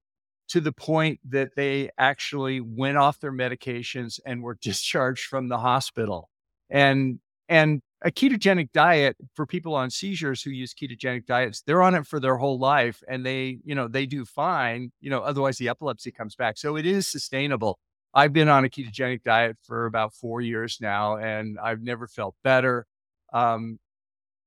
[0.50, 5.58] to the point that they actually went off their medications and were discharged from the
[5.58, 6.28] hospital.
[6.68, 11.94] And and a ketogenic diet for people on seizures who use ketogenic diets, they're on
[11.94, 15.58] it for their whole life and they, you know, they do fine, you know, otherwise
[15.58, 16.56] the epilepsy comes back.
[16.56, 17.78] So it is sustainable.
[18.14, 22.34] I've been on a ketogenic diet for about 4 years now and I've never felt
[22.42, 22.86] better.
[23.32, 23.78] Um,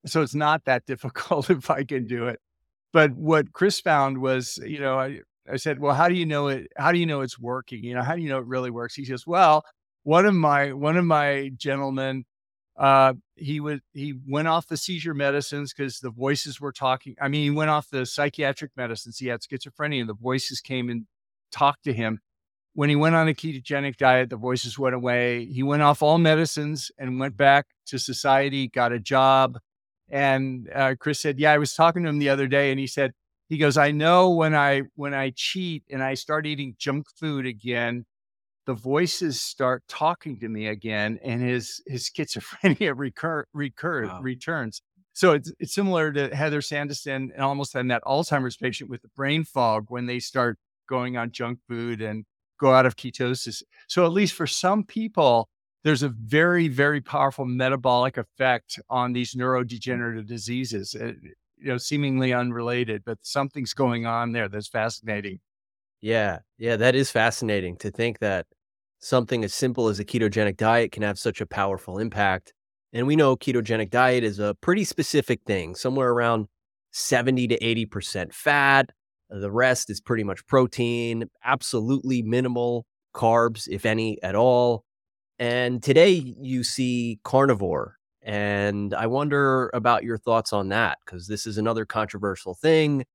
[0.06, 2.40] so it's not that difficult if I can do it.
[2.92, 5.20] But what Chris found was, you know, I,
[5.52, 6.68] I said, "Well, how do you know it?
[6.78, 7.84] How do you know it's working?
[7.84, 9.66] You know, how do you know it really works?" He says, "Well,
[10.04, 12.26] one of my one of my gentlemen,
[12.78, 17.16] uh, he would he went off the seizure medicines because the voices were talking.
[17.22, 19.18] I mean, he went off the psychiatric medicines.
[19.18, 21.06] He had schizophrenia, and the voices came and
[21.52, 22.20] talked to him.
[22.76, 25.46] When he went on a ketogenic diet, the voices went away.
[25.46, 29.60] He went off all medicines and went back to society, got a job."
[30.10, 32.88] And uh, Chris said, "Yeah, I was talking to him the other day, and he
[32.88, 33.14] said."
[33.50, 37.46] He goes, I know when I when I cheat and I start eating junk food
[37.46, 38.06] again,
[38.66, 44.22] the voices start talking to me again, and his his schizophrenia recur recur wow.
[44.22, 44.82] returns.
[45.14, 49.10] So it's it's similar to Heather Sandison and almost in that Alzheimer's patient with the
[49.16, 52.26] brain fog when they start going on junk food and
[52.60, 53.62] go out of ketosis.
[53.88, 55.50] So at least for some people,
[55.84, 60.96] there's a very very powerful metabolic effect on these neurodegenerative diseases.
[61.64, 65.40] You know, seemingly unrelated, but something's going on there that's fascinating.
[66.02, 66.40] Yeah.
[66.58, 66.76] Yeah.
[66.76, 68.46] That is fascinating to think that
[69.00, 72.54] something as simple as a ketogenic diet can have such a powerful impact.
[72.92, 76.48] And we know ketogenic diet is a pretty specific thing, somewhere around
[76.92, 78.90] 70 to 80% fat.
[79.30, 82.86] The rest is pretty much protein, absolutely minimal
[83.16, 84.84] carbs, if any at all.
[85.40, 91.46] And today you see carnivore and I wonder about your thoughts on that because this
[91.46, 93.06] is another controversial thing.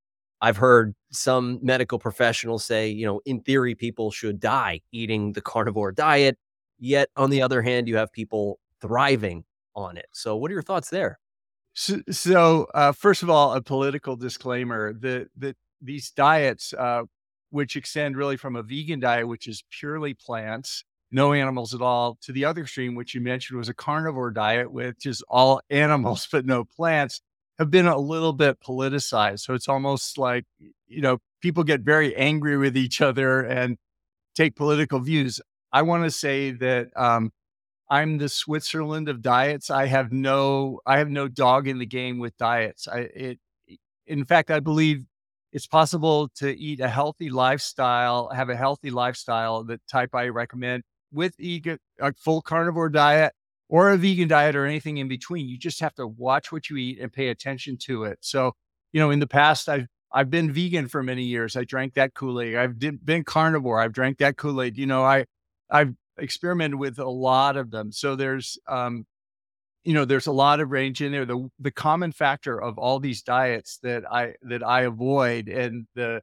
[0.40, 5.40] I've heard some medical professionals say, you know, in theory, people should die eating the
[5.40, 6.38] carnivore diet.
[6.78, 9.44] Yet, on the other hand, you have people thriving
[9.74, 10.06] on it.
[10.12, 11.18] So, what are your thoughts there?
[11.72, 17.02] So, so uh, first of all, a political disclaimer that that these diets, uh,
[17.50, 22.18] which extend really from a vegan diet, which is purely plants, no animals at all,
[22.22, 26.28] to the other extreme, which you mentioned was a carnivore diet, which is all animals
[26.30, 27.20] but no plants,
[27.58, 29.40] have been a little bit politicized.
[29.40, 30.44] So it's almost like,
[30.86, 33.76] you know, people get very angry with each other and
[34.34, 35.40] take political views.
[35.72, 37.32] I want to say that um,
[37.90, 39.70] I'm the Switzerland of diets.
[39.70, 42.86] I have no, I have no dog in the game with diets.
[42.86, 43.38] I, it,
[44.06, 45.04] in fact, I believe
[45.52, 50.84] it's possible to eat a healthy lifestyle, have a healthy lifestyle, the type I recommend,
[51.12, 51.78] with a
[52.16, 53.32] full carnivore diet
[53.68, 55.48] or a vegan diet or anything in between.
[55.48, 58.18] You just have to watch what you eat and pay attention to it.
[58.20, 58.52] So,
[58.92, 61.54] you know, in the past, I've I've been vegan for many years.
[61.56, 62.56] I drank that Kool Aid.
[62.56, 63.80] I've did, been carnivore.
[63.80, 64.78] I've drank that Kool Aid.
[64.78, 65.26] You know, I
[65.70, 67.92] I've experimented with a lot of them.
[67.92, 69.06] So there's um,
[69.84, 71.26] you know, there's a lot of range in there.
[71.26, 76.22] The the common factor of all these diets that I that I avoid and the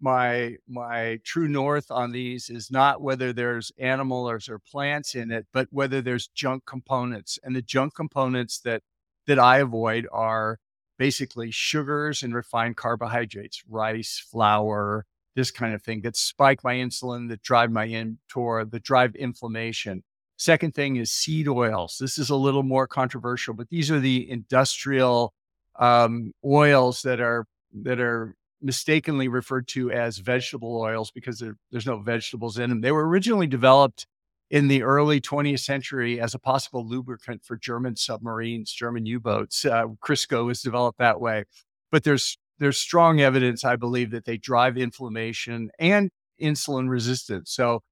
[0.00, 5.46] my my true north on these is not whether there's animals or plants in it,
[5.52, 7.38] but whether there's junk components.
[7.42, 8.82] And the junk components that
[9.26, 10.58] that I avoid are
[10.98, 17.28] basically sugars and refined carbohydrates, rice, flour, this kind of thing that spike my insulin,
[17.28, 20.02] that drive my mTOR, that drive inflammation.
[20.38, 21.96] Second thing is seed oils.
[22.00, 25.32] This is a little more controversial, but these are the industrial
[25.78, 27.46] um, oils that are
[27.82, 32.80] that are mistakenly referred to as vegetable oils because there's no vegetables in them.
[32.80, 34.06] They were originally developed
[34.50, 39.64] in the early 20th century as a possible lubricant for German submarines, German U-boats.
[39.64, 41.44] Uh, Crisco was developed that way,
[41.90, 47.52] but there's there's strong evidence, I believe, that they drive inflammation and insulin resistance.
[47.52, 47.82] So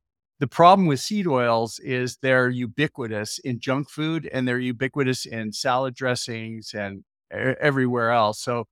[0.41, 5.53] the problem with seed oils is they're ubiquitous in junk food and they're ubiquitous in
[5.53, 8.41] salad dressings and everywhere else.
[8.41, 8.65] So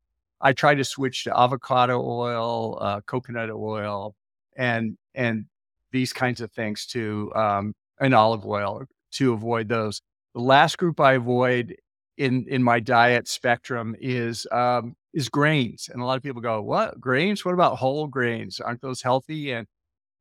[0.42, 4.14] I try to switch to avocado oil, uh, coconut oil,
[4.56, 5.46] and and
[5.92, 10.00] these kinds of things to um, and olive oil to avoid those.
[10.34, 11.76] The last group I avoid
[12.18, 16.62] in in my diet spectrum is um, is grains, and a lot of people go,
[16.62, 17.44] "What grains?
[17.44, 18.60] What about whole grains?
[18.60, 19.66] Aren't those healthy?" And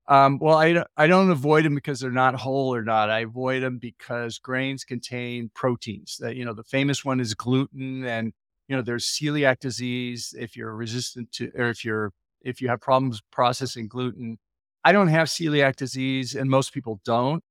[0.07, 3.09] um, well, I I don't avoid them because they're not whole or not.
[3.09, 6.17] I avoid them because grains contain proteins.
[6.19, 8.34] That you know, the famous one is gluten, and
[8.72, 12.82] you know, there's celiac disease if you're resistant to, or if you're if you have
[12.82, 14.39] problems processing gluten.
[14.86, 17.43] I don't have celiac disease, and most people don't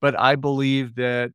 [0.00, 1.32] but I believe that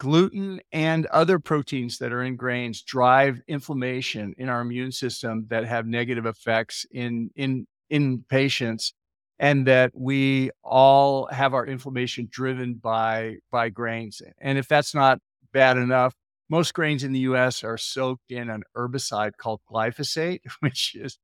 [0.00, 5.64] gluten and other proteins that are in grains drive inflammation in our immune system that
[5.66, 8.94] have negative effects in in in patients
[9.40, 15.18] and that we all have our inflammation driven by by grains and if that's not
[15.52, 16.14] bad enough
[16.48, 21.18] most grains in the US are soaked in an herbicide called glyphosate which is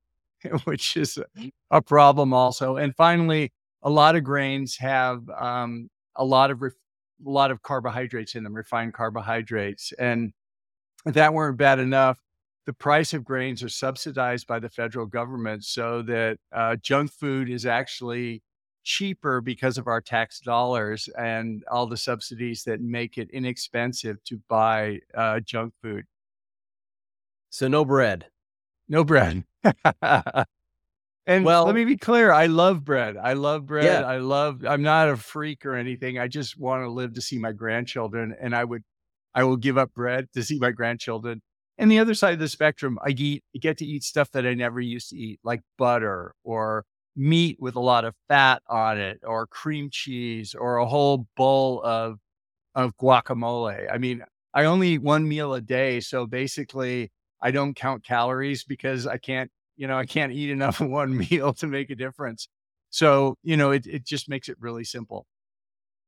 [0.64, 1.18] which is
[1.70, 3.52] a problem also and finally
[3.84, 6.72] a lot of grains have um, a lot of ref-
[7.24, 9.92] a lot of carbohydrates in them, refined carbohydrates.
[9.98, 10.32] And
[11.06, 12.18] if that weren't bad enough,
[12.66, 17.50] the price of grains are subsidized by the federal government so that uh, junk food
[17.50, 18.42] is actually
[18.84, 24.40] cheaper because of our tax dollars and all the subsidies that make it inexpensive to
[24.48, 26.04] buy uh, junk food.
[27.50, 28.26] So no bread.
[28.88, 29.44] No bread.
[31.26, 32.32] And well, let me be clear.
[32.32, 33.16] I love bread.
[33.16, 33.84] I love bread.
[33.84, 34.02] Yeah.
[34.02, 36.18] I love, I'm not a freak or anything.
[36.18, 38.34] I just want to live to see my grandchildren.
[38.38, 38.82] And I would,
[39.34, 41.40] I will give up bread to see my grandchildren.
[41.78, 44.46] And the other side of the spectrum, I eat, I get to eat stuff that
[44.46, 46.84] I never used to eat, like butter or
[47.16, 51.82] meat with a lot of fat on it, or cream cheese, or a whole bowl
[51.84, 52.18] of,
[52.74, 53.92] of guacamole.
[53.92, 56.00] I mean, I only eat one meal a day.
[56.00, 57.10] So basically,
[57.40, 61.16] I don't count calories because I can't you know, I can't eat enough in one
[61.16, 62.48] meal to make a difference.
[62.90, 65.26] So, you know, it, it just makes it really simple.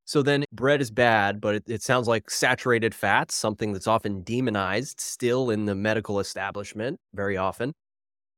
[0.05, 4.23] So then bread is bad, but it, it, sounds like saturated fats, something that's often
[4.23, 7.73] demonized still in the medical establishment very often.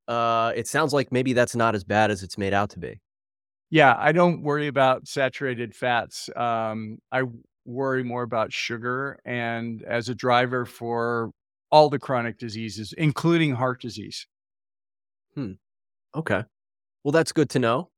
[0.08, 2.98] Uh, it sounds like maybe that's not as bad as it's made out to be.
[3.70, 6.30] Yeah, I don't worry about saturated fats.
[6.34, 7.24] Um, I
[7.66, 11.30] worry more about sugar and as a driver for
[11.70, 14.26] all the chronic diseases, including heart disease.
[15.34, 15.52] Hmm.
[16.14, 16.42] Okay.
[17.04, 17.90] Well, that's good to know.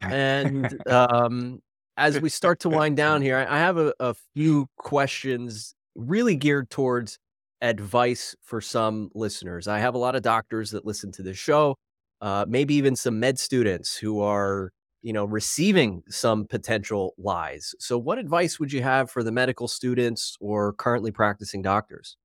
[0.00, 1.60] And um,
[1.96, 6.68] as we start to wind down here, I have a, a few questions really geared
[6.70, 7.18] towards
[7.62, 9.68] advice for some listeners.
[9.68, 11.76] I have a lot of doctors that listen to this show,
[12.20, 17.74] uh, maybe even some med students who are, you know, receiving some potential lies.
[17.78, 22.16] So, what advice would you have for the medical students or currently practicing doctors?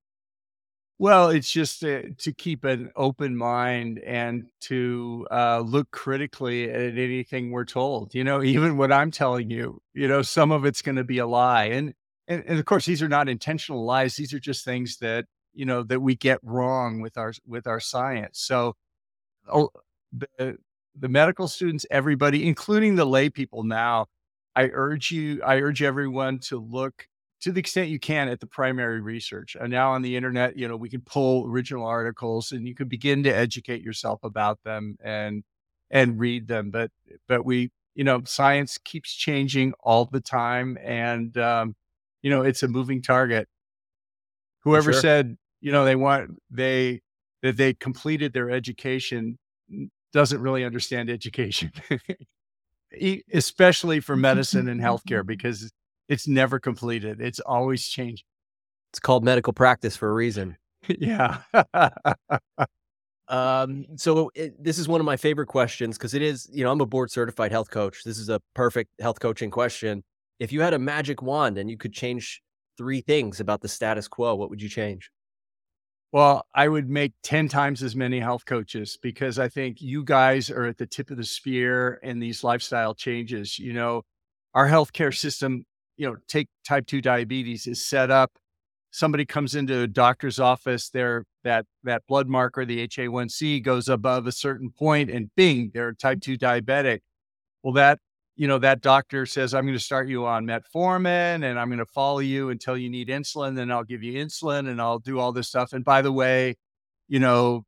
[1.00, 6.98] Well, it's just to, to keep an open mind and to uh, look critically at
[6.98, 8.14] anything we're told.
[8.14, 11.18] You know, even what I'm telling you, you know, some of it's going to be
[11.18, 11.94] a lie, and,
[12.28, 14.16] and and of course these are not intentional lies.
[14.16, 17.80] These are just things that you know that we get wrong with our with our
[17.80, 18.40] science.
[18.40, 18.76] So,
[20.12, 20.58] the
[21.00, 24.06] the medical students, everybody, including the lay people now,
[24.56, 27.06] I urge you, I urge everyone to look
[27.40, 29.56] to the extent you can at the primary research.
[29.60, 32.88] And now on the internet, you know, we can pull original articles and you can
[32.88, 35.44] begin to educate yourself about them and
[35.90, 36.70] and read them.
[36.70, 36.90] But
[37.28, 41.76] but we, you know, science keeps changing all the time and um,
[42.22, 43.48] you know, it's a moving target.
[44.64, 45.00] Whoever sure.
[45.00, 47.00] said, you know, they want they
[47.42, 49.38] that they completed their education
[50.12, 51.72] doesn't really understand education.
[53.32, 55.70] especially for medicine and healthcare because
[56.08, 57.20] it's never completed.
[57.20, 58.24] It's always changing.
[58.92, 60.56] It's called medical practice for a reason.
[60.88, 61.38] yeah.
[63.28, 66.72] um, so it, this is one of my favorite questions because it is, you know,
[66.72, 68.04] I'm a board certified health coach.
[68.04, 70.02] This is a perfect health coaching question.
[70.38, 72.42] If you had a magic wand and you could change
[72.76, 75.10] three things about the status quo, what would you change?
[76.12, 80.50] Well, I would make 10 times as many health coaches because I think you guys
[80.50, 83.58] are at the tip of the spear in these lifestyle changes.
[83.58, 84.02] You know,
[84.54, 85.64] our healthcare system
[85.96, 88.30] you know, take type 2 diabetes is set up
[88.90, 94.26] somebody comes into a doctor's office, there that that blood marker, the HA1C, goes above
[94.26, 97.00] a certain point, and bing, they're type two diabetic.
[97.62, 97.98] Well, that
[98.38, 101.80] you know that doctor says, I'm going to start you on metformin, and I'm going
[101.80, 103.56] to follow you until you need insulin.
[103.56, 105.72] Then I'll give you insulin, and I'll do all this stuff.
[105.72, 106.54] And by the way,
[107.08, 107.64] you know,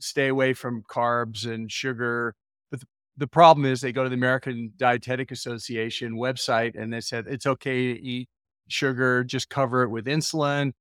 [0.00, 2.34] stay away from carbs and sugar.
[2.70, 2.86] But the,
[3.18, 7.46] the problem is, they go to the American Dietetic Association website, and they said it's
[7.46, 8.30] okay to eat
[8.68, 10.72] sugar, just cover it with insulin.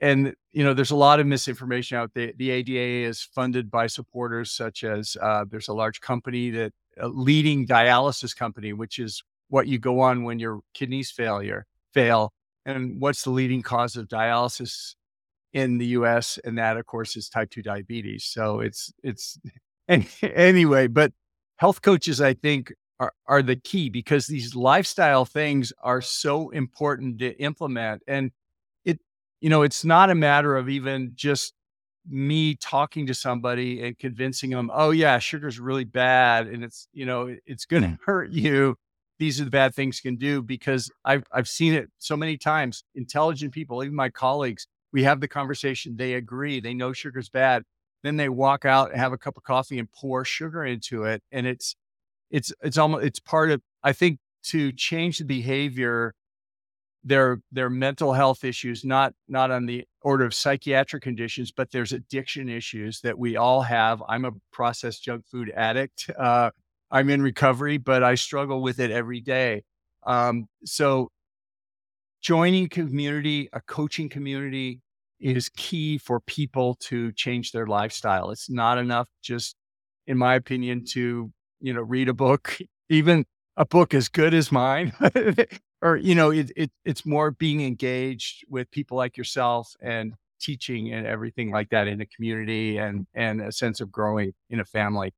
[0.00, 2.30] And you know, there's a lot of misinformation out there.
[2.36, 7.08] The ADA is funded by supporters such as uh, there's a large company that a
[7.08, 12.32] leading dialysis company, which is what you go on when your kidneys failure fail.
[12.64, 14.94] And what's the leading cause of dialysis
[15.52, 16.38] in the US?
[16.44, 18.24] And that, of course, is type 2 diabetes.
[18.24, 19.38] So it's it's
[20.22, 21.12] anyway, but
[21.56, 27.18] health coaches, I think, are, are the key because these lifestyle things are so important
[27.18, 28.02] to implement.
[28.06, 28.30] And
[28.84, 29.00] it,
[29.40, 31.52] you know, it's not a matter of even just
[32.08, 37.06] me talking to somebody and convincing them, oh yeah, sugar's really bad and it's, you
[37.06, 37.90] know, it's going mm.
[37.98, 38.76] to hurt you.
[39.18, 42.82] These are the bad things can do because I've I've seen it so many times.
[42.94, 47.62] Intelligent people, even my colleagues, we have the conversation, they agree, they know sugar's bad.
[48.02, 51.22] Then they walk out and have a cup of coffee and pour sugar into it.
[51.30, 51.76] And it's
[52.30, 56.14] it's it's almost it's part of I think to change the behavior,
[57.04, 61.92] their their mental health issues, not not on the order of psychiatric conditions, but there's
[61.92, 64.02] addiction issues that we all have.
[64.08, 66.10] I'm a processed junk food addict.
[66.18, 66.50] Uh,
[66.90, 69.62] I'm in recovery, but I struggle with it every day.
[70.04, 71.10] Um, so
[72.20, 74.80] joining community, a coaching community
[75.20, 78.30] is key for people to change their lifestyle.
[78.30, 79.56] It's not enough just,
[80.06, 81.32] in my opinion, to
[81.62, 82.58] you know, read a book,
[82.90, 83.24] even
[83.56, 84.92] a book as good as mine,
[85.82, 90.92] or you know, it, it it's more being engaged with people like yourself and teaching
[90.92, 94.64] and everything like that in a community and and a sense of growing in a
[94.64, 95.12] family.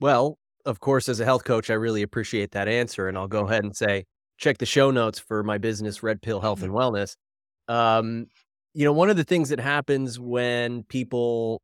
[0.00, 3.46] Well, of course, as a health coach, I really appreciate that answer, and I'll go
[3.46, 4.04] ahead and say
[4.38, 7.16] check the show notes for my business, Red Pill Health and Wellness.
[7.68, 8.26] Um,
[8.74, 11.60] you know, one of the things that happens when people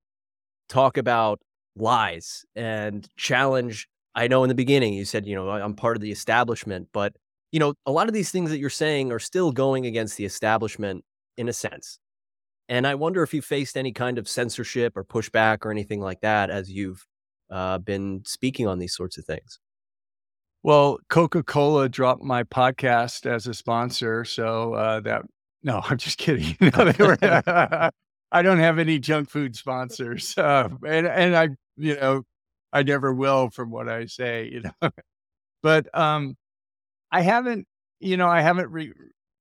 [0.69, 1.41] talk about
[1.77, 3.89] lies and challenge.
[4.15, 7.15] I know in the beginning you said, you know, I'm part of the establishment, but
[7.57, 10.27] you know, a lot of these things that you're saying are still going against the
[10.27, 11.03] establishment
[11.39, 11.99] in a sense.
[12.69, 16.21] And I wonder if you faced any kind of censorship or pushback or anything like
[16.21, 17.07] that as you've
[17.51, 19.59] uh, been speaking on these sorts of things.
[20.65, 25.23] Well, Coca Cola dropped my podcast as a sponsor, so uh, that
[25.63, 26.59] no, I'm just kidding.
[26.61, 27.17] no, were,
[28.33, 31.49] I don't have any junk food sponsors, uh, and and I
[31.79, 32.25] you know,
[32.75, 34.91] I never will from what I say, you know.
[35.63, 36.37] but um
[37.13, 37.67] I haven't,
[38.01, 38.93] you know, I haven't re-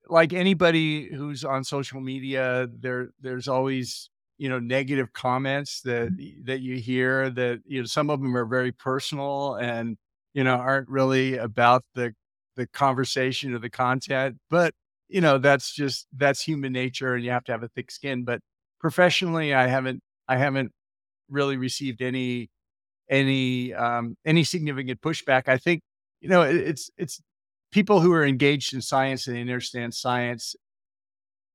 [0.08, 6.10] like anybody who's on social media, there there's always, you know, negative comments that
[6.46, 9.98] that you hear that you know some of them are very personal and
[10.34, 12.14] you know aren't really about the
[12.56, 14.74] the conversation or the content, but
[15.10, 18.24] you know, that's just that's human nature and you have to have a thick skin,
[18.24, 18.42] but
[18.80, 20.72] professionally I haven't I haven't
[21.30, 22.50] really received any
[23.10, 25.48] any um, any significant pushback.
[25.48, 25.82] I think
[26.22, 27.22] you know it, it's it's
[27.76, 30.56] people who are engaged in science and understand science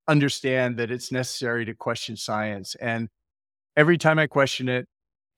[0.07, 2.75] understand that it's necessary to question science.
[2.75, 3.09] And
[3.75, 4.87] every time I question it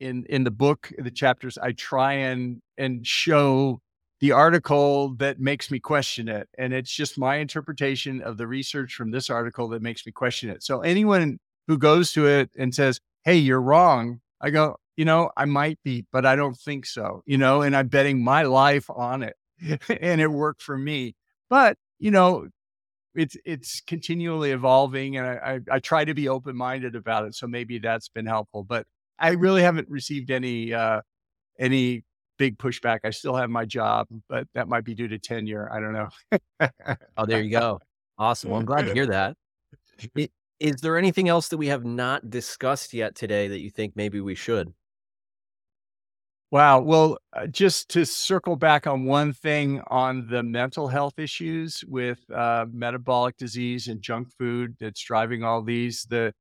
[0.01, 3.79] in in the book, the chapters, I try and and show
[4.21, 6.49] the article that makes me question it.
[6.59, 10.51] And it's just my interpretation of the research from this article that makes me question
[10.51, 10.65] it.
[10.65, 14.21] So anyone who goes to it and says, Hey, you're wrong.
[14.41, 17.77] I go, you know, I might be, but I don't think so, you know, and
[17.77, 19.37] I'm betting my life on it
[20.01, 21.15] and it worked for me.
[21.49, 22.49] But, you know,
[23.15, 27.35] it's it's continually evolving and I, I, I try to be open minded about it.
[27.35, 28.65] So maybe that's been helpful.
[28.65, 28.87] But
[29.19, 31.03] I really haven't received any uh
[31.59, 32.05] any
[32.39, 33.01] big pushback.
[33.05, 35.71] I still have my job, but that might be due to tenure.
[35.73, 36.09] I don't know.
[37.17, 37.81] oh, there you go.
[38.19, 38.51] Awesome.
[38.51, 39.37] Well, I'm glad to hear that.
[40.59, 44.21] Is there anything else that we have not discussed yet today that you think maybe
[44.21, 44.73] we should?
[46.53, 46.81] Wow.
[46.83, 52.19] Well, uh, just to circle back on one thing on the mental health issues with
[52.31, 56.35] uh, metabolic disease and junk food that's driving all these, the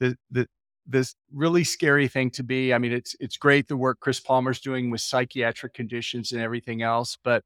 [0.00, 0.48] the the
[0.86, 2.74] this really scary thing to be.
[2.74, 6.82] I mean, it's it's great the work Chris Palmer's doing with psychiatric conditions and everything
[6.82, 7.44] else, but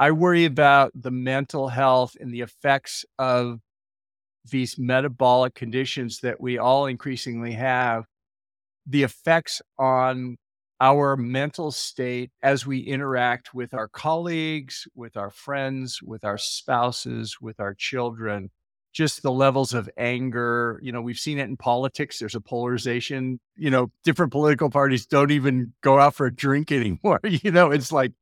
[0.00, 3.60] I worry about the mental health and the effects of
[4.50, 8.04] these metabolic conditions that we all increasingly have,
[8.86, 10.36] the effects on
[10.80, 17.36] our mental state as we interact with our colleagues, with our friends, with our spouses,
[17.40, 18.50] with our children.
[18.92, 20.80] just the levels of anger.
[20.82, 22.18] You know, we've seen it in politics.
[22.18, 23.38] There's a polarization.
[23.56, 27.20] You know, different political parties don't even go out for a drink anymore.
[27.24, 28.12] You know, it's like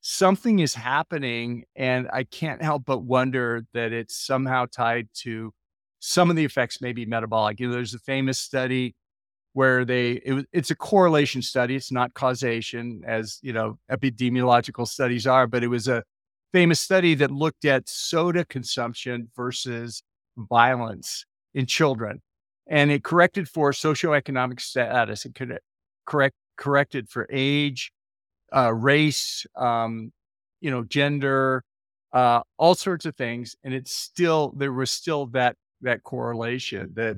[0.00, 1.64] something is happening.
[1.76, 5.52] And I can't help but wonder that it's somehow tied to
[6.00, 7.60] some of the effects, maybe metabolic.
[7.60, 8.94] You know, there's a famous study
[9.52, 15.26] where they it, it's a correlation study it's not causation as you know epidemiological studies
[15.26, 16.02] are but it was a
[16.52, 20.02] famous study that looked at soda consumption versus
[20.36, 21.24] violence
[21.54, 22.20] in children
[22.68, 25.58] and it corrected for socioeconomic status it could
[26.06, 27.92] correct corrected for age
[28.54, 30.12] uh, race um,
[30.60, 31.64] you know gender
[32.12, 37.16] uh, all sorts of things and it's still there was still that that correlation that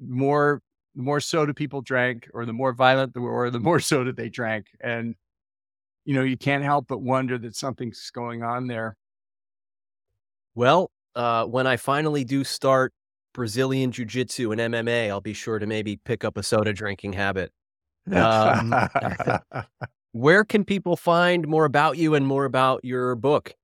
[0.00, 0.62] more
[0.98, 4.28] the more soda people drank, or the more violent, the, or the more soda they
[4.28, 4.66] drank.
[4.80, 5.14] And,
[6.04, 8.96] you know, you can't help but wonder that something's going on there.
[10.56, 12.92] Well, uh, when I finally do start
[13.32, 17.12] Brazilian Jiu Jitsu and MMA, I'll be sure to maybe pick up a soda drinking
[17.12, 17.52] habit.
[18.12, 18.74] Um,
[20.12, 23.54] where can people find more about you and more about your book?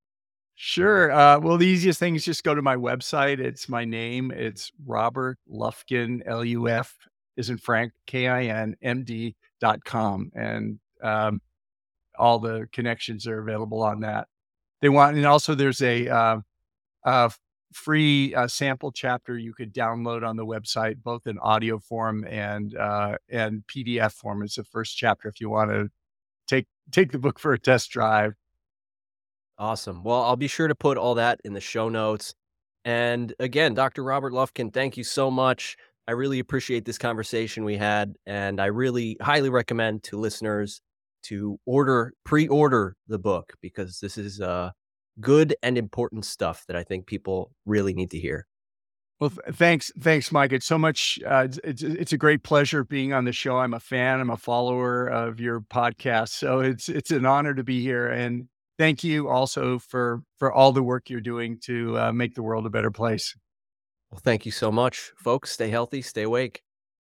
[0.55, 1.11] Sure.
[1.11, 3.41] Uh, well, the easiest thing is just go to my website.
[3.41, 4.30] It's my name.
[4.30, 6.97] It's Robert Lufkin, L U F
[7.37, 10.30] isn't Frank, K I N M D dot com.
[10.35, 11.41] And um,
[12.18, 14.28] all the connections are available on that.
[14.80, 16.39] They want, and also there's a, uh,
[17.05, 17.32] a
[17.72, 22.76] free uh, sample chapter you could download on the website, both in audio form and
[22.76, 24.43] uh, and PDF form.
[24.43, 25.89] It's the first chapter if you want to
[26.47, 28.35] take take the book for a test drive.
[29.59, 30.03] Awesome.
[30.03, 32.35] Well, I'll be sure to put all that in the show notes.
[32.85, 34.03] And again, Dr.
[34.03, 35.76] Robert Lufkin, thank you so much
[36.07, 40.80] I really appreciate this conversation we had, and I really highly recommend to listeners
[41.24, 44.70] to order pre-order the book because this is uh,
[45.20, 48.46] good and important stuff that I think people really need to hear.
[49.20, 50.52] Well, thanks, thanks, Mike.
[50.52, 51.18] It's so much.
[51.26, 53.57] Uh, it's it's a great pleasure being on the show.
[53.59, 54.20] I'm a fan.
[54.20, 58.09] I'm a follower of your podcast, so it's it's an honor to be here.
[58.09, 62.42] And thank you also for for all the work you're doing to uh, make the
[62.42, 63.34] world a better place.
[64.14, 65.50] Well, thank you so much, folks.
[65.50, 66.62] Stay healthy, stay awake.